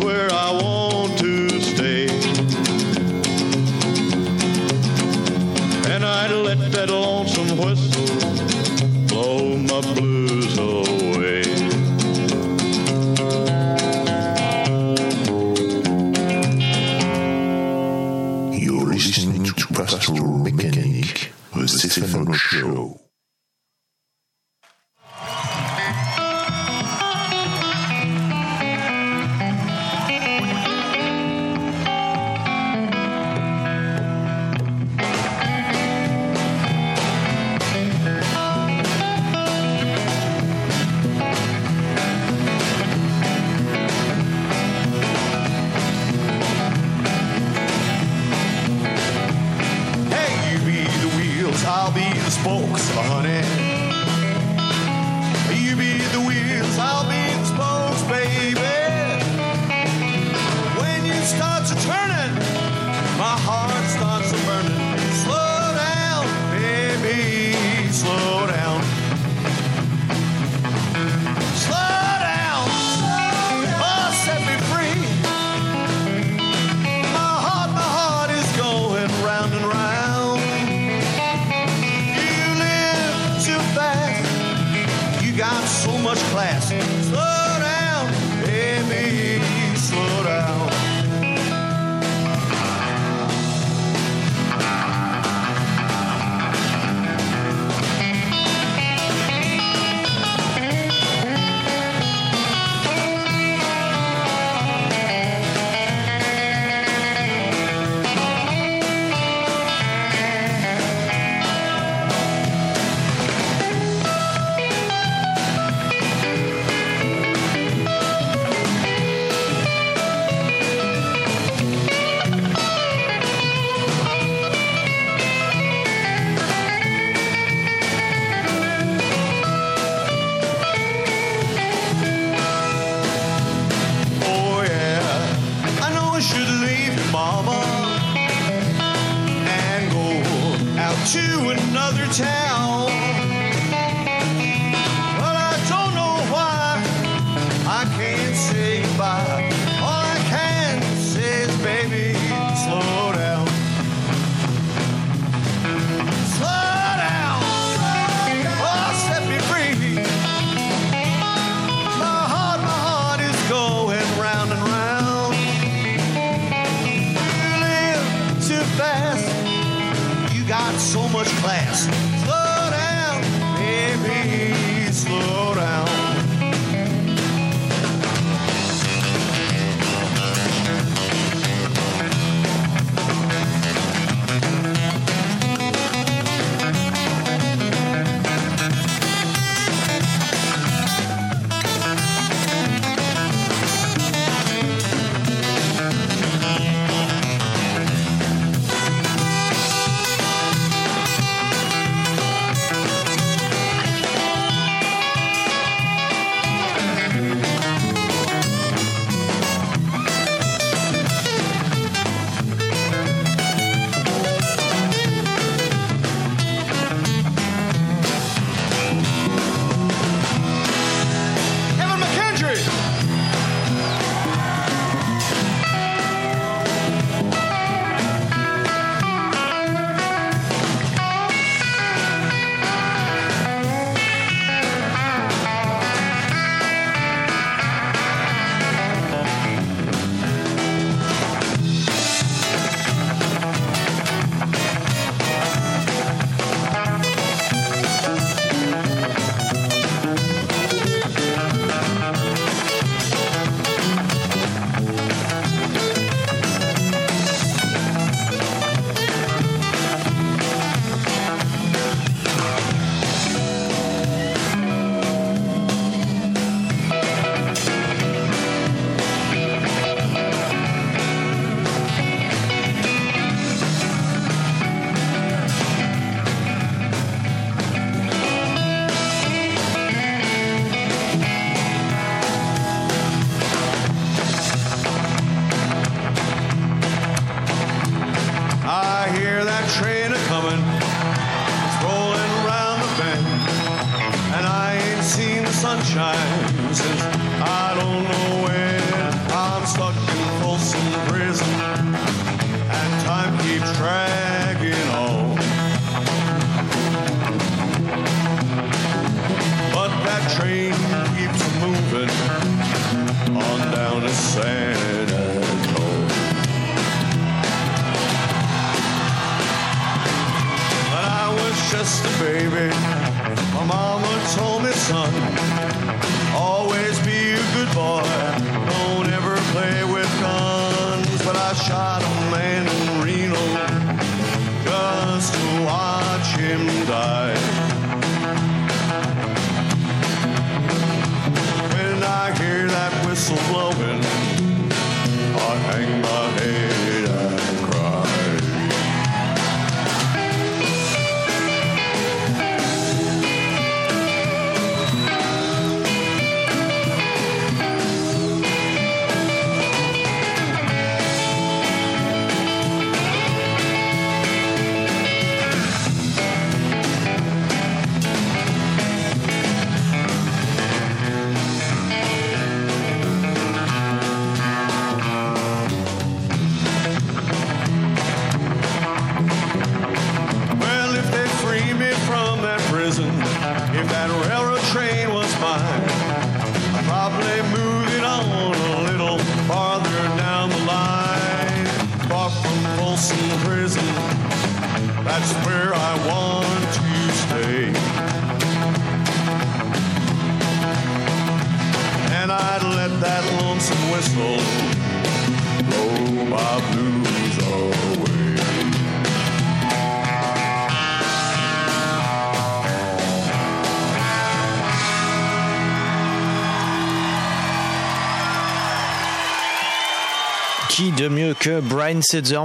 That's 0.00 0.31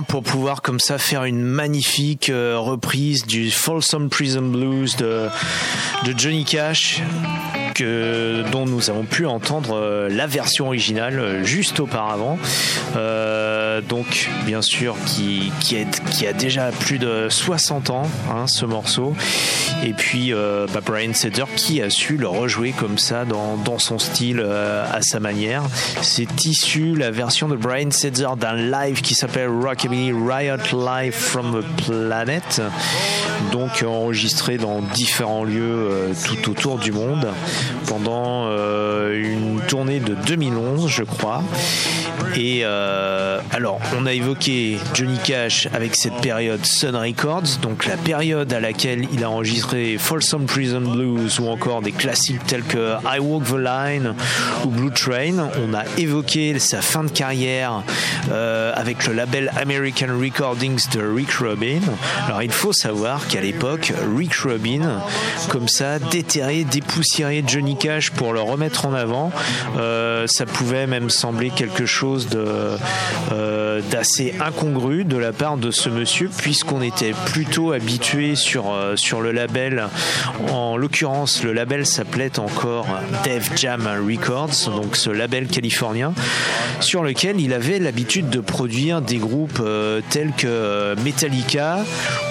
pour 0.07 0.23
pouvoir 0.23 0.61
comme 0.61 0.79
ça 0.79 0.97
faire 0.97 1.23
une 1.23 1.41
magnifique 1.41 2.29
euh, 2.29 2.57
reprise 2.59 3.25
du 3.25 3.49
Folsom 3.49 4.09
Prison 4.09 4.43
Blues 4.43 4.95
de, 4.97 5.29
Johnny 6.15 6.45
Cash 6.45 7.01
que, 7.73 8.43
dont 8.51 8.65
nous 8.65 8.89
avons 8.89 9.03
pu 9.03 9.25
entendre 9.25 9.75
euh, 9.75 10.09
la 10.09 10.27
version 10.27 10.67
originale 10.67 11.19
euh, 11.19 11.43
juste 11.43 11.79
auparavant. 11.79 12.37
Donc 13.81 14.29
bien 14.45 14.61
sûr 14.61 14.95
qui, 15.05 15.51
qui, 15.59 16.27
a 16.27 16.33
déjà 16.33 16.71
plus 16.71 16.99
de 16.99 17.27
60 17.29 17.89
ans 17.89 18.09
hein, 18.29 18.45
ce 18.47 18.65
morceau. 18.65 19.15
Et 19.83 19.93
puis 19.93 20.33
euh, 20.33 20.65
bah, 20.73 20.81
Brian 20.85 21.13
Setzer 21.13 21.45
qui 21.55 21.81
a 21.81 21.89
su 21.89 22.17
le 22.17 22.27
rejouer 22.27 22.71
comme 22.71 22.97
ça 22.97 23.25
dans, 23.25 23.79
son 23.79 23.99
style 23.99 24.41
euh, 24.43 24.85
à 24.91 25.01
sa 25.01 25.19
manière. 25.19 25.63
C'est 26.01 26.45
issu 26.45 26.95
la 26.95 27.11
version 27.11 27.47
de 27.47 27.55
Brian 27.55 27.91
Setzer 27.91 28.29
d'un 28.37 28.55
live 28.55 29.01
qui 29.01 29.13
s'appelle 29.13 29.49
Rockabilly 29.49 30.11
Riot 30.11 30.57
Live 30.73 31.13
from 31.13 31.61
the 31.61 31.85
Planet, 31.85 32.61
donc 33.51 33.83
enregistré 33.85 34.57
dans 34.57 34.81
différents 34.81 35.43
lieux 35.43 35.61
euh, 35.61 36.13
tout 36.25 36.51
autour 36.51 36.77
du 36.77 36.91
monde 36.91 37.27
pendant 37.87 38.45
euh, 38.47 39.21
une 39.21 39.61
tournée 39.67 39.99
de 39.99 40.15
2011, 40.15 40.87
je 40.87 41.03
crois. 41.03 41.43
Et 42.35 42.61
euh, 42.63 43.39
alors, 43.51 43.79
on 43.97 44.05
a 44.05 44.13
évoqué 44.13 44.77
Johnny 44.93 45.17
Cash 45.23 45.67
avec 45.73 45.95
cette 45.95 46.19
période 46.21 46.65
Sun 46.65 46.95
Records, 46.95 47.59
donc 47.61 47.85
la 47.85 47.97
période 47.97 48.51
à 48.53 48.59
laquelle 48.59 49.07
il 49.11 49.23
a 49.23 49.29
enregistré 49.29 49.97
Folsom 49.97 50.45
Prison 50.45 50.81
Blues 50.81 51.39
ou 51.39 51.47
encore 51.47 51.81
des 51.81 51.91
classiques 51.91 52.45
tels 52.45 52.63
que 52.63 52.93
I 53.05 53.19
Walk 53.19 53.45
the 53.45 53.57
Line 53.57 54.15
ou 54.65 54.69
Blue 54.69 54.91
Train. 54.91 55.49
On 55.63 55.73
a 55.73 55.83
évoqué 55.97 56.59
sa 56.59 56.81
fin 56.81 57.03
de 57.03 57.11
carrière 57.11 57.83
euh, 58.31 58.71
avec 58.75 59.07
le 59.07 59.13
label 59.13 59.51
American 59.59 60.19
Recordings 60.19 60.89
de 60.93 61.01
Rick 61.01 61.31
Rubin. 61.31 61.81
Alors, 62.27 62.43
il 62.43 62.51
faut 62.51 62.73
savoir 62.73 63.27
qu'à 63.27 63.41
l'époque, 63.41 63.93
Rick 64.15 64.33
Rubin, 64.35 65.01
comme 65.49 65.67
ça, 65.67 65.99
déterré, 65.99 66.63
dépoussiéré 66.63 67.43
Johnny 67.45 67.77
Cash 67.77 68.11
pour 68.11 68.33
le 68.33 68.41
remettre 68.41 68.85
en 68.85 68.93
avant, 68.93 69.31
euh, 69.77 70.25
ça 70.27 70.45
pouvait 70.45 70.87
même 70.87 71.09
sembler 71.09 71.49
quelque 71.49 71.85
chose 71.85 72.06
de 72.15 72.77
euh, 73.31 73.81
d'assez 73.91 74.33
incongru 74.39 75.03
de 75.03 75.17
la 75.17 75.33
part 75.33 75.57
de 75.57 75.71
ce 75.71 75.89
monsieur 75.89 76.29
puisqu'on 76.35 76.81
était 76.81 77.13
plutôt 77.25 77.73
habitué 77.73 78.35
sur 78.35 78.71
euh, 78.71 78.95
sur 78.95 79.21
le 79.21 79.31
label. 79.31 79.87
En 80.51 80.77
l'occurrence 80.77 81.43
le 81.43 81.53
label 81.53 81.85
s'appelait 81.85 82.39
encore 82.39 82.87
Def 83.23 83.51
Jam 83.55 83.87
Records 84.07 84.69
donc 84.75 84.95
ce 84.95 85.09
label 85.09 85.47
californien 85.47 86.13
sur 86.79 87.03
lequel 87.03 87.41
il 87.41 87.53
avait 87.53 87.79
l'habitude 87.79 88.29
de 88.29 88.39
produire 88.39 89.01
des 89.01 89.17
groupes 89.17 89.61
euh, 89.61 90.01
tels 90.09 90.31
que 90.31 90.95
Metallica 91.03 91.79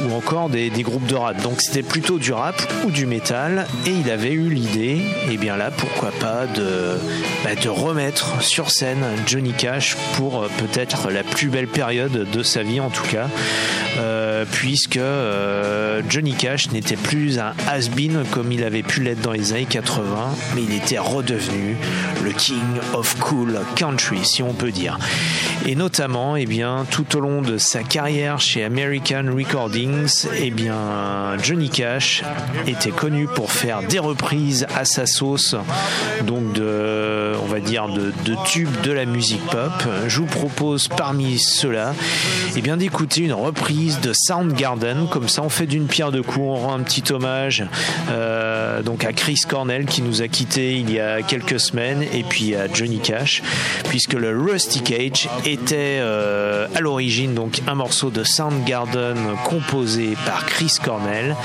ou 0.05 0.15
encore 0.15 0.49
des, 0.49 0.71
des 0.71 0.83
groupes 0.83 1.07
de 1.07 1.15
rap. 1.17 1.43
Donc 1.43 1.61
c'était 1.61 1.83
plutôt 1.83 2.19
du 2.19 2.33
rap 2.33 2.57
ou 2.85 2.91
du 2.91 3.07
métal 3.07 3.67
et 3.87 3.91
il 3.91 4.11
avait 4.11 4.33
eu 4.33 4.49
l'idée 4.49 5.03
et 5.31 5.37
bien 5.37 5.57
là 5.57 5.71
pourquoi 5.71 6.11
pas 6.21 6.47
de 6.47 6.99
bah, 7.45 7.55
de 7.55 7.69
remettre 7.69 8.43
sur 8.43 8.71
scène 8.71 9.05
Johnny 9.27 9.53
Cash 9.53 9.66
pour 10.17 10.43
euh, 10.43 10.49
peut-être 10.59 11.11
la 11.11 11.23
plus 11.23 11.49
belle 11.49 11.67
période 11.67 12.31
de 12.31 12.43
sa 12.43 12.63
vie 12.63 12.81
en 12.81 12.91
tout 12.91 13.07
cas, 13.07 13.29
euh, 13.99 14.45
puisque 14.51 14.97
euh, 14.97 16.03
Johnny 16.09 16.35
Cash 16.35 16.71
n'était 16.71 16.97
plus 16.97 17.39
un 17.39 17.53
has-been 17.67 18.25
comme 18.31 18.53
il 18.53 18.63
avait 18.63 18.83
pu 18.83 19.03
l'être 19.03 19.21
dans 19.21 19.33
les 19.33 19.53
années 19.53 19.67
80, 19.69 20.35
mais 20.55 20.63
il 20.63 20.75
était 20.75 20.99
redevenu 20.99 21.77
le 22.23 22.31
King 22.33 22.61
of 22.93 23.19
Cool 23.19 23.59
Country, 23.75 24.21
si 24.25 24.43
on 24.43 24.53
peut 24.53 24.71
dire. 24.71 24.99
Et 25.67 25.75
notamment, 25.75 26.37
eh 26.37 26.47
bien, 26.47 26.87
tout 26.91 27.17
au 27.17 27.21
long 27.21 27.43
de 27.43 27.59
sa 27.59 27.83
carrière 27.83 28.39
chez 28.39 28.63
American 28.63 29.25
Recordings, 29.35 30.27
eh 30.39 30.51
bien, 30.51 31.37
Johnny 31.43 31.71
Cash 31.71 32.23
était 32.67 32.91
connu 32.91 33.27
pour 33.27 33.51
faire 33.51 33.83
des 33.83 33.99
reprises 33.99 34.67
à 34.77 34.85
sa 34.85 35.07
sauce, 35.07 35.57
donc 36.25 36.53
de, 36.53 37.33
on 37.43 37.47
va 37.47 37.61
dire, 37.61 37.89
de, 37.89 38.13
de 38.25 38.37
tubes 38.45 38.81
de 38.83 38.93
la 38.93 39.07
musique 39.07 39.45
Je 40.07 40.19
vous 40.19 40.27
propose 40.27 40.89
parmi 40.89 41.39
ceux-là, 41.39 41.95
eh 42.57 42.61
bien, 42.61 42.77
d'écouter 42.77 43.23
une 43.23 43.33
reprise 43.33 44.01
de 44.01 44.13
Soundgarden. 44.15 45.09
Comme 45.11 45.29
ça, 45.29 45.43
on 45.43 45.49
fait 45.49 45.67
d'une 45.67 45.87
pierre 45.87 46.13
deux 46.13 46.23
coups, 46.23 46.47
on 46.47 46.55
rend 46.55 46.75
un 46.75 46.83
petit 46.83 47.13
hommage 47.13 47.65
euh, 48.11 48.83
donc 48.83 49.05
à 49.05 49.13
Chris 49.13 49.41
Cornell 49.49 49.87
qui 49.87 50.03
nous 50.03 50.23
a 50.23 50.29
quittés 50.29 50.77
il 50.77 50.93
y 50.93 51.01
a 51.01 51.23
quelques 51.23 51.61
semaines, 51.61 52.03
et 52.13 52.23
puis 52.23 52.55
à 52.55 52.73
Johnny 52.73 52.99
Cash, 52.99 53.43
puisque 53.89 54.15
le 54.15 54.39
Rusty 54.39 54.81
Cage 54.81 55.29
était 55.45 55.99
euh, 56.01 56.67
à 56.75 56.81
l'origine 56.81 57.35
donc 57.35 57.61
un 57.67 57.75
morceau 57.75 58.11
de 58.11 58.25
Soundgarden 58.25 59.17
composé 59.45 60.17
par 60.25 60.47
Chris 60.47 60.75
Cornell 60.83 61.37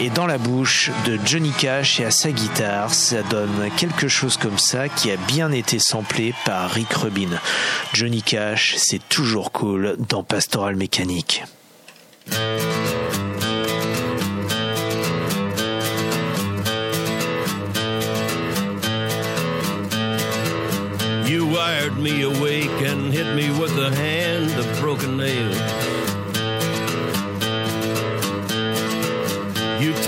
et 0.00 0.10
dans 0.10 0.26
la 0.26 0.38
bouche 0.38 0.90
de 1.06 1.18
Johnny 1.24 1.50
Cash 1.50 2.00
et 2.00 2.04
à 2.04 2.10
sa 2.10 2.30
guitare, 2.30 2.92
ça 2.92 3.22
donne 3.22 3.70
quelque 3.76 4.08
chose 4.08 4.36
comme 4.36 4.58
ça 4.58 4.88
qui 4.88 5.10
a 5.10 5.16
bien 5.16 5.52
été 5.52 5.78
samplé 5.78 6.34
par 6.44 6.70
Rick 6.70 6.92
Rubin. 6.92 7.38
Johnny 7.92 8.22
Cash, 8.22 8.74
c'est 8.76 9.06
toujours 9.08 9.52
cool 9.52 9.96
dans 10.08 10.22
Pastoral 10.22 10.76
Mécanique. 10.76 11.44
You 21.26 21.46
wired 21.46 21.98
me 21.98 22.22
awake 22.22 22.70
and 22.86 23.12
hit 23.12 23.34
me 23.34 23.50
with 23.58 23.76
a 23.78 23.90
hand 23.94 24.58
of 24.58 24.80
broken 24.80 25.16
nails. 25.16 25.91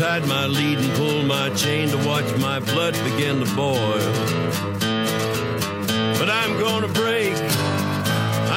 Tied 0.05 0.27
my 0.27 0.47
lead 0.47 0.79
and 0.81 0.93
pulled 0.97 1.25
my 1.25 1.49
chain 1.55 1.89
to 1.89 1.97
watch 1.97 2.27
my 2.37 2.59
blood 2.59 2.93
begin 3.05 3.43
to 3.43 3.57
boil. 3.57 4.13
But 6.19 6.29
I'm 6.29 6.61
gonna 6.61 6.89
break, 6.89 7.33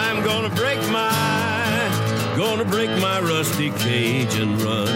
I'm 0.04 0.26
gonna 0.26 0.54
break 0.54 0.78
my, 0.90 2.36
gonna 2.36 2.66
break 2.66 2.90
my 3.00 3.22
rusty 3.22 3.70
cage 3.70 4.36
and 4.36 4.62
run. 4.62 4.90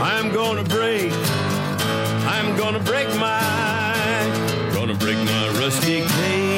I'm 0.00 0.32
gonna 0.32 0.62
break, 0.62 1.12
I'm 1.12 2.56
gonna 2.56 2.78
break 2.78 3.08
my, 3.16 4.70
gonna 4.72 4.94
break 4.94 5.16
my 5.16 5.48
rusty 5.58 6.06
cage 6.06 6.57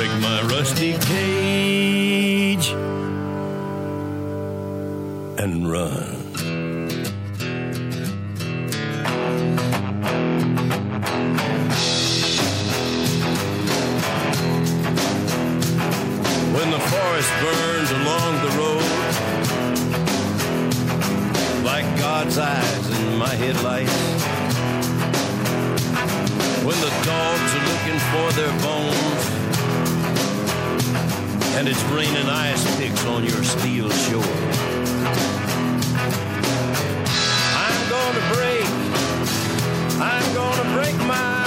break 0.00 0.20
my 0.22 0.40
rusty 0.44 0.96
cage 0.96 2.68
and 5.38 5.70
run. 5.70 6.16
When 16.54 16.70
the 16.70 16.80
forest 16.80 17.32
burns 17.42 17.90
along 18.00 18.32
the 18.46 18.52
road, 18.56 18.92
like 21.62 21.84
God's 21.98 22.38
eyes 22.38 23.00
in 23.00 23.18
my 23.18 23.34
headlights. 23.34 24.00
When 26.64 26.80
the 26.80 26.92
dogs 27.04 27.54
are 27.54 27.66
looking 27.72 27.98
for 28.12 28.32
their 28.32 28.52
bones, 28.62 29.29
and 31.60 31.68
it's 31.68 31.82
raining 31.92 32.26
ice 32.26 32.64
picks 32.78 33.04
on 33.04 33.22
your 33.22 33.44
steel 33.44 33.90
shore. 33.90 34.24
I'm 37.54 37.80
gonna 37.90 38.24
break, 38.32 38.64
I'm 40.00 40.34
gonna 40.34 40.72
break 40.74 40.96
my, 41.04 41.44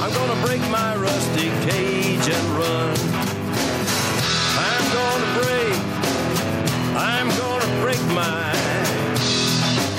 I'm 0.00 0.12
gonna 0.14 0.40
break 0.46 0.62
my 0.70 0.96
rusty 0.96 1.50
cage 1.68 2.26
and 2.36 2.48
run. 2.56 2.96
I'm 4.56 4.84
gonna 4.98 5.30
break, 5.42 5.76
I'm 6.96 7.28
gonna 7.36 7.82
break 7.82 8.02
my, 8.14 8.54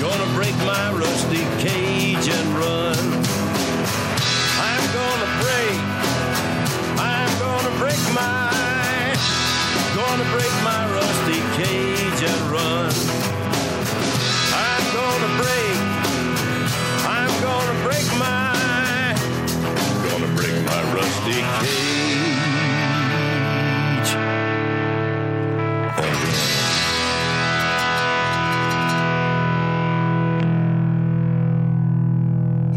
gonna 0.00 0.34
break 0.34 0.56
my 0.66 0.92
rusty 0.94 1.44
cage 1.62 2.28
and 2.28 2.58
run. 2.58 2.83
Gonna 10.16 10.30
break 10.30 10.54
my 10.62 10.86
rusty 10.94 11.40
cage 11.58 12.22
and 12.22 12.40
run. 12.52 12.92
I'm 14.54 14.84
gonna 14.94 15.30
break, 15.42 15.76
I'm 17.04 17.34
gonna 17.42 17.76
break 17.82 18.06
my, 18.16 18.54
gonna 20.08 20.30
break 20.36 20.56
my 20.70 20.82
rusty 20.94 21.40
cage. 21.64 22.04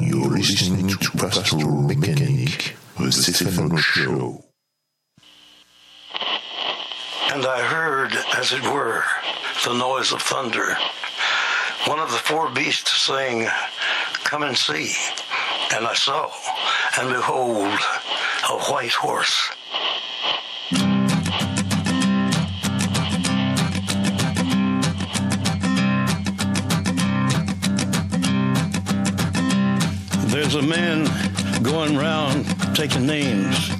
You're 0.09 0.31
listening 0.31 0.87
to 0.87 1.09
Pastoral 1.11 1.83
Mechanic, 1.83 2.75
the 2.97 3.11
Stefano 3.11 3.77
Show. 3.77 4.46
As 8.37 8.53
it 8.53 8.61
were, 8.71 9.03
the 9.65 9.73
noise 9.73 10.11
of 10.11 10.21
thunder. 10.21 10.77
One 11.87 11.99
of 11.99 12.11
the 12.11 12.17
four 12.17 12.51
beasts 12.51 13.01
saying, 13.01 13.47
Come 14.25 14.43
and 14.43 14.55
see. 14.55 14.93
And 15.73 15.87
I 15.87 15.95
saw, 15.95 16.29
and 16.99 17.09
behold, 17.09 17.79
a 18.49 18.59
white 18.69 18.91
horse. 18.91 19.49
There's 30.31 30.55
a 30.55 30.61
man 30.61 31.05
going 31.63 31.97
round 31.97 32.45
taking 32.75 33.07
names, 33.07 33.76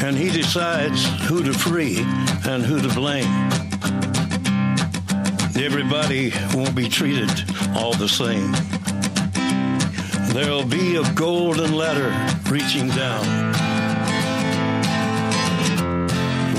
and 0.00 0.16
he 0.16 0.30
decides 0.30 1.04
who 1.26 1.42
to 1.42 1.52
free 1.52 1.98
and 2.46 2.62
who 2.64 2.80
to 2.80 2.88
blame. 2.94 3.48
Everybody 5.56 6.32
won't 6.54 6.74
be 6.74 6.88
treated 6.88 7.30
all 7.74 7.92
the 7.94 8.08
same. 8.08 8.52
There'll 10.32 10.64
be 10.64 10.96
a 10.96 11.14
golden 11.14 11.74
ladder 11.74 12.14
reaching 12.48 12.88
down 12.88 13.24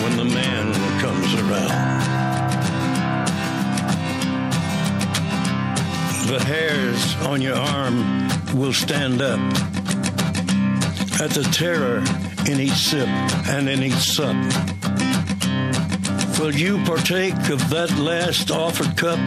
when 0.03 0.17
the 0.17 0.25
man 0.25 0.73
comes 0.99 1.33
around. 1.35 1.89
The 6.27 6.43
hairs 6.43 7.15
on 7.27 7.41
your 7.41 7.55
arm 7.55 8.29
will 8.53 8.73
stand 8.73 9.21
up 9.21 9.39
at 11.21 11.31
the 11.31 11.47
terror 11.53 12.03
in 12.49 12.59
each 12.59 12.71
sip 12.71 13.07
and 13.47 13.69
in 13.69 13.83
each 13.83 13.93
sup. 13.93 14.35
Will 16.39 16.55
you 16.55 16.83
partake 16.83 17.37
of 17.49 17.69
that 17.69 17.93
last 17.99 18.49
offered 18.49 18.97
cup 18.97 19.19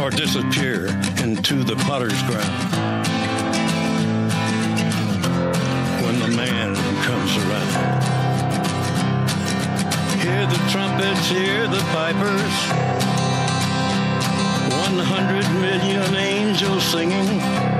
or 0.00 0.08
disappear 0.10 0.86
into 1.22 1.62
the 1.62 1.76
potter's 1.84 2.22
ground 2.22 2.56
when 6.04 6.18
the 6.20 6.28
man 6.34 6.74
comes 7.04 7.36
around? 7.44 8.00
Hear 10.22 10.46
the 10.46 10.60
trumpets, 10.72 11.28
hear 11.28 11.68
the 11.68 11.82
pipers. 11.92 12.56
100 14.72 15.44
million 15.60 16.14
angels 16.14 16.82
singing. 16.84 17.79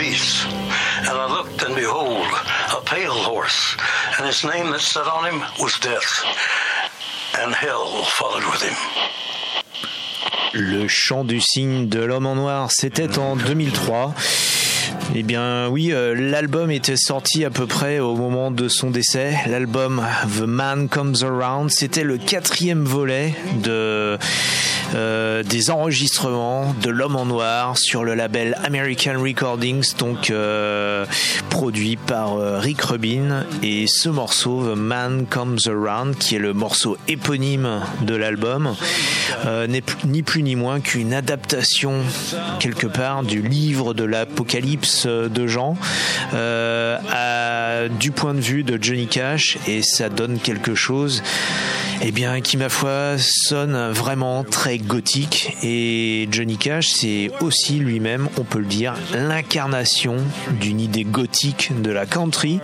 Beasts. 0.00 0.46
And 1.08 1.16
I 1.16 1.26
looked, 1.28 1.62
and 1.62 1.74
behold, 1.76 2.26
a 2.76 2.80
pale 2.84 3.20
horse. 3.30 3.76
And 4.16 4.26
his 4.26 4.42
name 4.44 4.70
that 4.72 4.80
sat 4.80 5.06
on 5.06 5.24
him 5.30 5.40
was 5.60 5.78
Death. 5.78 6.24
And 7.38 7.54
hell 7.54 8.04
followed 8.18 8.46
with 8.50 8.62
him. 8.62 8.76
Le 10.52 10.88
chant 10.88 11.24
du 11.24 11.40
cygne 11.40 11.88
de 11.88 12.00
l'homme 12.00 12.26
en 12.26 12.34
noir, 12.34 12.70
c'était 12.72 13.18
en 13.18 13.36
2003. 13.36 14.14
Eh 15.14 15.22
bien 15.22 15.68
oui, 15.68 15.92
euh, 15.92 16.14
l'album 16.14 16.70
était 16.70 16.96
sorti 16.96 17.44
à 17.44 17.50
peu 17.50 17.66
près 17.66 17.98
au 17.98 18.16
moment 18.16 18.50
de 18.50 18.68
son 18.68 18.90
décès. 18.90 19.34
L'album 19.46 20.04
The 20.38 20.42
Man 20.42 20.88
Comes 20.88 21.16
Around, 21.22 21.70
c'était 21.70 22.04
le 22.04 22.16
quatrième 22.16 22.84
volet 22.84 23.34
de 23.62 24.18
euh, 24.94 25.42
des 25.42 25.70
enregistrements 25.70 26.74
de 26.82 26.90
l'homme 26.90 27.16
en 27.16 27.26
noir 27.26 27.78
sur 27.78 28.02
le 28.04 28.14
label 28.14 28.56
American 28.64 29.22
Recordings, 29.22 29.94
donc 29.98 30.30
euh, 30.30 31.06
produit 31.48 31.96
par 31.96 32.34
euh, 32.34 32.58
Rick 32.58 32.82
Rubin. 32.82 33.44
Et 33.62 33.86
ce 33.86 34.08
morceau, 34.08 34.64
The 34.64 34.76
Man 34.76 35.26
Comes 35.28 35.58
Around, 35.66 36.16
qui 36.16 36.36
est 36.36 36.40
le 36.40 36.52
morceau 36.52 36.96
éponyme 37.08 37.80
de 38.02 38.14
l'album, 38.14 38.74
n'est 39.68 39.82
ni 40.04 40.22
plus 40.22 40.42
ni 40.42 40.56
moins 40.56 40.80
qu'une 40.80 41.14
adaptation 41.14 42.00
quelque 42.58 42.86
part 42.86 43.22
du 43.22 43.42
livre 43.42 43.94
de 43.94 44.04
l'Apocalypse 44.04 45.06
de 45.06 45.46
Jean 45.46 45.76
du 48.00 48.10
point 48.10 48.34
de 48.34 48.40
vue 48.40 48.64
de 48.64 48.78
Johnny 48.82 49.06
Cash 49.06 49.58
et 49.66 49.82
ça 49.82 50.08
donne 50.08 50.38
quelque 50.38 50.74
chose 50.74 51.22
eh 52.02 52.12
bien, 52.12 52.40
qui 52.40 52.56
ma 52.56 52.70
foi 52.70 53.16
sonne 53.18 53.90
vraiment 53.90 54.42
très 54.42 54.78
gothique. 54.82 55.52
Et 55.62 56.28
Johnny 56.30 56.56
Cash, 56.56 56.88
c'est 56.88 57.30
aussi 57.40 57.74
lui-même, 57.74 58.28
on 58.38 58.44
peut 58.44 58.58
le 58.58 58.66
dire, 58.66 58.94
l'incarnation 59.14 60.16
d'une 60.60 60.80
idée 60.80 61.04
gothique 61.04 61.70
de 61.82 61.90
la 61.90 62.06
country. 62.06 62.60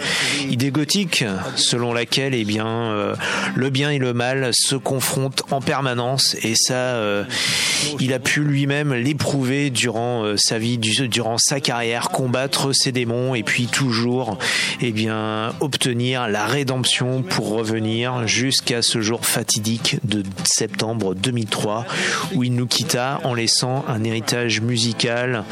Idée 0.51 0.71
gothique 0.71 1.25
selon 1.57 1.93
laquelle, 1.93 2.35
eh 2.35 2.45
bien, 2.45 2.67
euh, 2.67 3.14
le 3.55 3.71
bien 3.71 3.91
et 3.91 3.99
le 3.99 4.12
mal 4.12 4.51
se 4.53 4.77
confrontent 4.77 5.43
en 5.51 5.61
permanence. 5.61 6.37
Et 6.43 6.55
ça, 6.55 6.75
euh, 6.75 7.25
il 8.01 8.12
a 8.12 8.19
pu 8.19 8.41
lui-même 8.41 8.95
l'éprouver 8.95 9.71
durant 9.71 10.25
euh, 10.25 10.37
sa 10.37 10.59
vie, 10.59 10.79
du- 10.79 11.09
durant 11.09 11.37
sa 11.39 11.61
carrière, 11.61 12.09
combattre 12.11 12.73
ses 12.75 12.93
démons 12.93 13.35
et 13.35 13.43
puis 13.43 13.67
toujours, 13.67 14.39
eh 14.81 14.93
bien, 14.93 15.55
obtenir 15.61 16.29
la 16.29 16.47
rédemption 16.47 17.23
pour 17.23 17.51
revenir 17.51 18.27
jusqu'à 18.27 18.83
ce 18.83 19.01
jour 19.01 19.25
fatidique 19.27 19.97
de 20.05 20.23
septembre 20.45 21.14
2003 21.14 21.87
où 22.35 22.45
il 22.45 22.55
nous 22.55 22.67
quitta 22.67 23.21
en 23.25 23.35
laissant 23.35 23.85
un 23.89 24.05
héritage 24.05 24.61
musical 24.61 25.45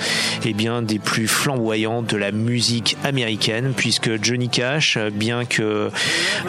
eh 0.44 0.52
bien 0.52 0.82
des 0.82 0.98
plus 0.98 1.28
flamboyants 1.28 2.02
de 2.02 2.16
la 2.16 2.32
musique 2.32 2.96
américaine 3.04 3.72
puisque 3.76 4.22
Johnny 4.22 4.48
Cash 4.48 4.98
bien 5.12 5.44
que 5.44 5.90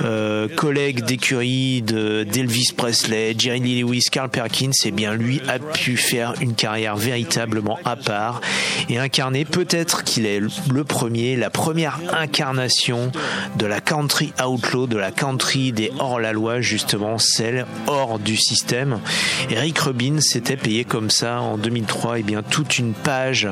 euh, 0.04 0.48
collègue 0.56 1.06
d'écurie 1.06 1.82
de 1.82 2.24
d'Elvis 2.24 2.74
Presley, 2.76 3.36
Jerry 3.38 3.60
Lee 3.60 3.82
Lewis, 3.82 4.08
Carl 4.12 4.30
Perkins 4.30 4.72
eh 4.86 4.92
bien 4.92 5.14
lui 5.14 5.42
a 5.48 5.60
pu 5.60 5.98
faire 5.98 6.34
une 6.42 6.56
carrière 6.56 6.96
véritablement 6.96 7.80
à 7.86 7.96
part 7.96 8.42
et 8.90 8.98
incarner 8.98 9.46
peut-être 9.46 10.04
qu'il 10.04 10.26
est 10.26 10.40
le 10.40 10.84
premier 10.84 11.36
la 11.36 11.50
première 11.50 12.00
incarnation 12.14 13.12
de 13.58 13.66
la 13.66 13.82
country 13.82 14.34
outlaw 14.44 14.88
de 14.88 14.98
la 14.98 15.12
country 15.12 15.72
des 15.72 15.92
hors-la-loi 16.00 16.62
justement 16.62 17.18
celle 17.18 17.66
hors 17.88 18.20
du 18.20 18.36
système. 18.38 19.00
S'était 20.20 20.58
payé 20.58 20.84
comme 20.84 21.10
ça 21.10 21.40
en 21.40 21.58
2003 21.58 22.20
et 22.20 22.24
bien 22.24 22.44
toute 22.44 22.80
une 22.80 22.94
page 22.94 23.48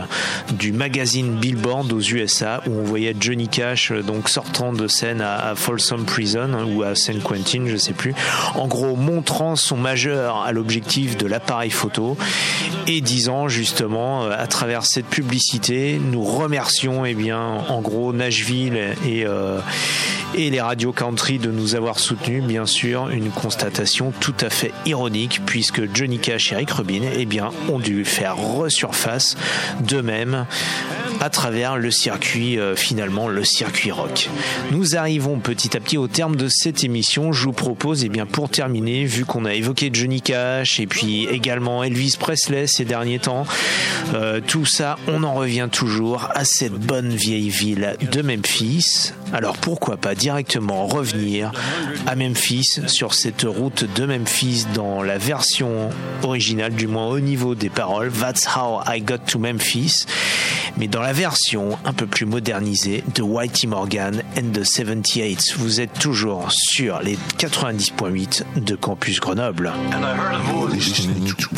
du 0.51 0.73
magazine 0.73 1.35
Billboard 1.35 1.91
aux 1.93 2.01
USA 2.01 2.61
où 2.67 2.71
on 2.79 2.83
voyait 2.83 3.15
Johnny 3.17 3.47
Cash 3.47 3.91
euh, 3.91 4.01
donc 4.01 4.27
sortant 4.27 4.73
de 4.73 4.87
scène 4.87 5.21
à, 5.21 5.53
Folsom 5.55 6.03
Prison 6.03 6.49
hein, 6.53 6.65
ou 6.65 6.83
à 6.83 6.95
San 6.95 7.19
Quentin, 7.21 7.63
je 7.67 7.77
sais 7.77 7.93
plus. 7.93 8.13
En 8.55 8.67
gros, 8.67 8.97
montrant 8.97 9.55
son 9.55 9.77
majeur 9.77 10.43
à 10.43 10.51
l'objectif 10.51 11.17
de 11.17 11.27
l'appareil 11.27 11.69
photo 11.69 12.17
et 12.87 12.99
disant 12.99 13.47
justement 13.47 14.23
euh, 14.25 14.35
à 14.37 14.47
travers 14.47 14.85
cette 14.85 15.07
publicité, 15.07 15.99
nous 16.11 16.23
remercions 16.23 17.05
eh 17.05 17.13
bien 17.13 17.39
en 17.39 17.81
gros 17.81 18.11
Nashville 18.11 18.95
et 19.07 19.25
euh, 19.25 19.59
et 20.35 20.49
les 20.49 20.61
radios 20.61 20.91
country 20.91 21.39
de 21.39 21.51
nous 21.51 21.75
avoir 21.75 21.99
soutenus, 21.99 22.43
bien 22.43 22.65
sûr, 22.65 23.09
une 23.09 23.29
constatation 23.29 24.11
tout 24.19 24.35
à 24.41 24.49
fait 24.49 24.71
ironique 24.85 25.41
puisque 25.45 25.93
Johnny 25.93 26.19
Cash 26.19 26.51
et 26.51 26.55
Rick 26.55 26.71
Rubin 26.71 27.01
eh 27.15 27.25
bien, 27.25 27.51
ont 27.69 27.79
dû 27.79 28.05
faire 28.05 28.37
resurface 28.37 29.35
d'eux-mêmes 29.81 30.45
à 31.19 31.29
travers 31.29 31.77
le 31.77 31.91
circuit, 31.91 32.59
euh, 32.59 32.75
finalement, 32.75 33.27
le 33.27 33.45
circuit 33.45 33.91
rock. 33.91 34.29
Nous 34.71 34.95
arrivons 34.95 35.39
petit 35.39 35.77
à 35.77 35.79
petit 35.79 35.97
au 35.97 36.07
terme 36.07 36.35
de 36.35 36.47
cette 36.49 36.83
émission. 36.83 37.31
Je 37.31 37.45
vous 37.45 37.53
propose, 37.53 38.03
eh 38.03 38.09
bien, 38.09 38.25
pour 38.25 38.49
terminer, 38.49 39.05
vu 39.05 39.25
qu'on 39.25 39.45
a 39.45 39.53
évoqué 39.53 39.89
Johnny 39.93 40.21
Cash 40.21 40.79
et 40.79 40.87
puis 40.87 41.25
également 41.25 41.83
Elvis 41.83 42.17
Presley 42.19 42.67
ces 42.67 42.85
derniers 42.85 43.19
temps, 43.19 43.45
euh, 44.13 44.41
tout 44.45 44.65
ça, 44.65 44.97
on 45.07 45.23
en 45.23 45.33
revient 45.33 45.69
toujours 45.71 46.29
à 46.33 46.43
cette 46.43 46.73
bonne 46.73 47.09
vieille 47.09 47.49
ville 47.49 47.95
de 48.11 48.21
Memphis. 48.21 49.13
Alors 49.31 49.57
pourquoi 49.57 49.97
pas 49.97 50.15
directement 50.23 50.87
revenir 50.87 51.51
à 52.07 52.15
Memphis 52.15 52.79
sur 52.87 53.13
cette 53.13 53.41
route 53.41 53.83
de 53.93 54.05
Memphis 54.05 54.65
dans 54.73 55.03
la 55.03 55.17
version 55.17 55.89
originale, 56.23 56.73
du 56.73 56.87
moins 56.87 57.07
au 57.07 57.19
niveau 57.19 57.55
des 57.55 57.69
paroles. 57.69 58.09
That's 58.09 58.47
how 58.55 58.79
I 58.87 59.01
got 59.01 59.17
to 59.27 59.37
Memphis. 59.37 60.05
Mais 60.77 60.87
dans 60.87 61.01
la 61.01 61.11
version 61.11 61.77
un 61.83 61.91
peu 61.91 62.07
plus 62.07 62.25
modernisée 62.25 63.03
de 63.13 63.21
Whitey 63.21 63.67
Morgan 63.67 64.23
and 64.37 64.53
the 64.53 64.63
78. 64.63 65.55
Vous 65.57 65.81
êtes 65.81 65.99
toujours 65.99 66.47
sur 66.53 67.01
les 67.01 67.17
90.8 67.37 68.63
de 68.63 68.75
Campus 68.75 69.19
Grenoble. 69.19 69.73
You're 70.47 70.69
listening 70.69 71.33
to 71.35 71.49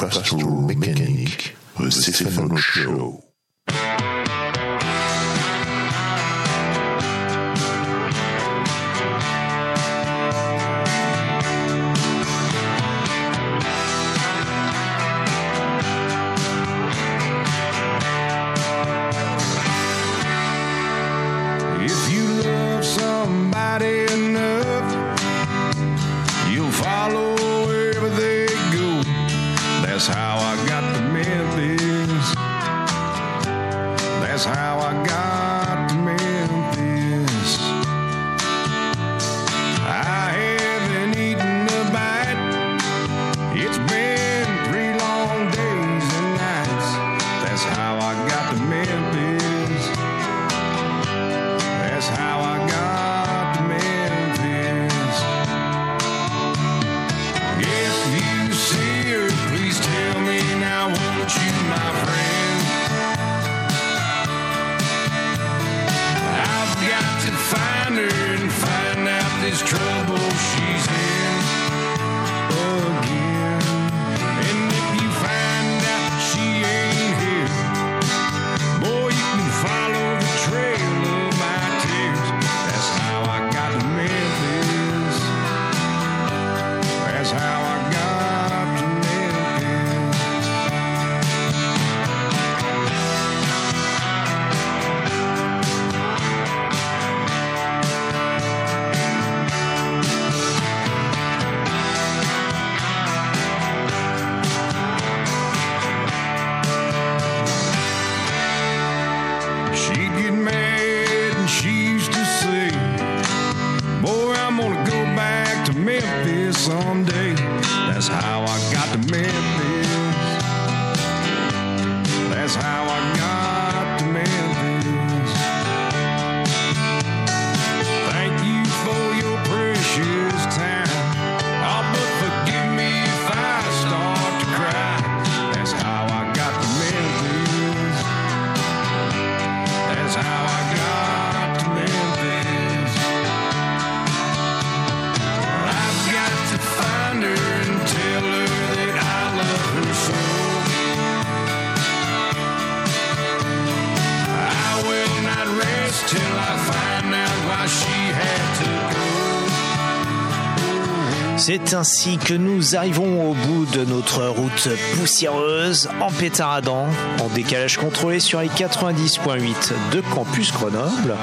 C'est 161.37 161.73
ainsi 161.73 162.17
que 162.17 162.33
nous 162.33 162.77
arrivons 162.77 163.31
au 163.31 163.33
bout 163.33 163.65
de 163.65 163.83
notre 163.83 164.25
route 164.25 164.69
poussiéreuse 164.95 165.89
en 165.99 166.09
pétaradant, 166.09 166.87
en 167.21 167.27
décalage 167.27 167.75
contrôlé 167.77 168.21
sur 168.21 168.39
les 168.39 168.47
90.8 168.47 169.73
de 169.91 169.99
Campus 170.13 170.53
Grenoble. 170.53 171.17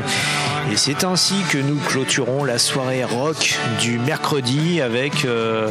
Et 0.72 0.76
c'est 0.76 1.04
ainsi 1.04 1.36
que 1.48 1.58
nous 1.58 1.78
clôturons 1.78 2.42
la 2.44 2.58
soirée 2.58 3.04
rock 3.04 3.56
du 3.80 4.00
mercredi 4.00 4.80
avec 4.80 5.24
euh, 5.24 5.70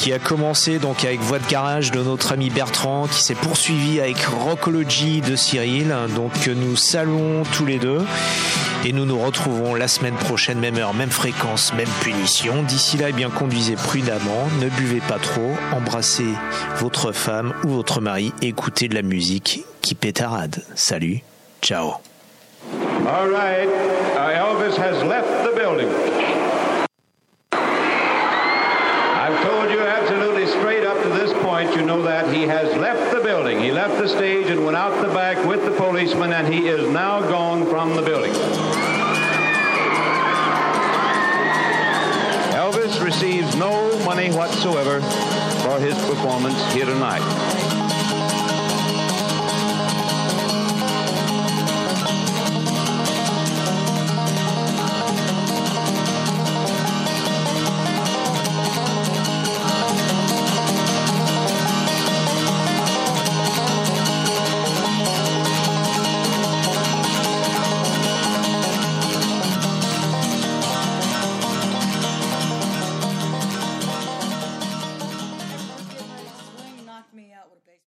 qui 0.00 0.14
a 0.14 0.18
commencé 0.18 0.78
donc 0.78 1.04
avec 1.04 1.20
Voix 1.20 1.38
de 1.38 1.46
garage 1.46 1.90
de 1.90 2.02
notre 2.02 2.32
ami 2.32 2.48
Bertrand, 2.48 3.06
qui 3.06 3.22
s'est 3.22 3.34
poursuivi 3.34 4.00
avec 4.00 4.16
Rockology 4.24 5.20
de 5.20 5.36
Cyril, 5.36 5.94
donc 6.16 6.46
nous 6.46 6.74
saluons 6.74 7.42
tous 7.52 7.66
les 7.66 7.78
deux. 7.78 8.00
Et 8.86 8.94
nous 8.94 9.04
nous 9.04 9.18
retrouvons 9.18 9.74
la 9.74 9.88
semaine 9.88 10.14
prochaine, 10.14 10.58
même 10.58 10.78
heure, 10.78 10.94
même 10.94 11.10
fréquence, 11.10 11.74
même 11.74 11.88
punition. 12.00 12.62
D'ici 12.62 12.96
là, 12.96 13.10
eh 13.10 13.12
bien, 13.12 13.28
conduisez 13.28 13.74
prudemment, 13.74 14.48
ne 14.62 14.70
buvez 14.70 15.02
pas 15.06 15.18
trop, 15.18 15.50
embrassez 15.76 16.32
votre 16.78 17.12
femme 17.12 17.52
ou 17.64 17.68
votre 17.68 18.00
mari, 18.00 18.32
écoutez 18.40 18.88
de 18.88 18.94
la 18.94 19.02
musique 19.02 19.64
qui 19.82 19.94
pétarade. 19.94 20.62
Salut, 20.76 21.20
ciao. 21.60 21.96
All 23.06 23.28
right. 23.28 23.68
Uh, 24.16 24.30
Elvis 24.32 24.78
left 25.06 25.44
the 25.44 25.54
building. 25.54 25.88
That 32.26 32.34
he 32.34 32.42
has 32.42 32.76
left 32.76 33.14
the 33.14 33.22
building. 33.22 33.60
He 33.60 33.72
left 33.72 33.96
the 33.96 34.08
stage 34.08 34.46
and 34.48 34.64
went 34.64 34.76
out 34.76 35.00
the 35.00 35.12
back 35.12 35.42
with 35.46 35.64
the 35.64 35.70
policeman, 35.70 36.32
and 36.32 36.52
he 36.52 36.68
is 36.68 36.86
now 36.88 37.20
gone 37.22 37.66
from 37.66 37.96
the 37.96 38.02
building. 38.02 38.32
Elvis 42.52 43.02
receives 43.02 43.56
no 43.56 43.98
money 44.04 44.30
whatsoever 44.32 45.00
for 45.62 45.78
his 45.80 45.94
performance 46.06 46.72
here 46.74 46.84
tonight. 46.84 47.79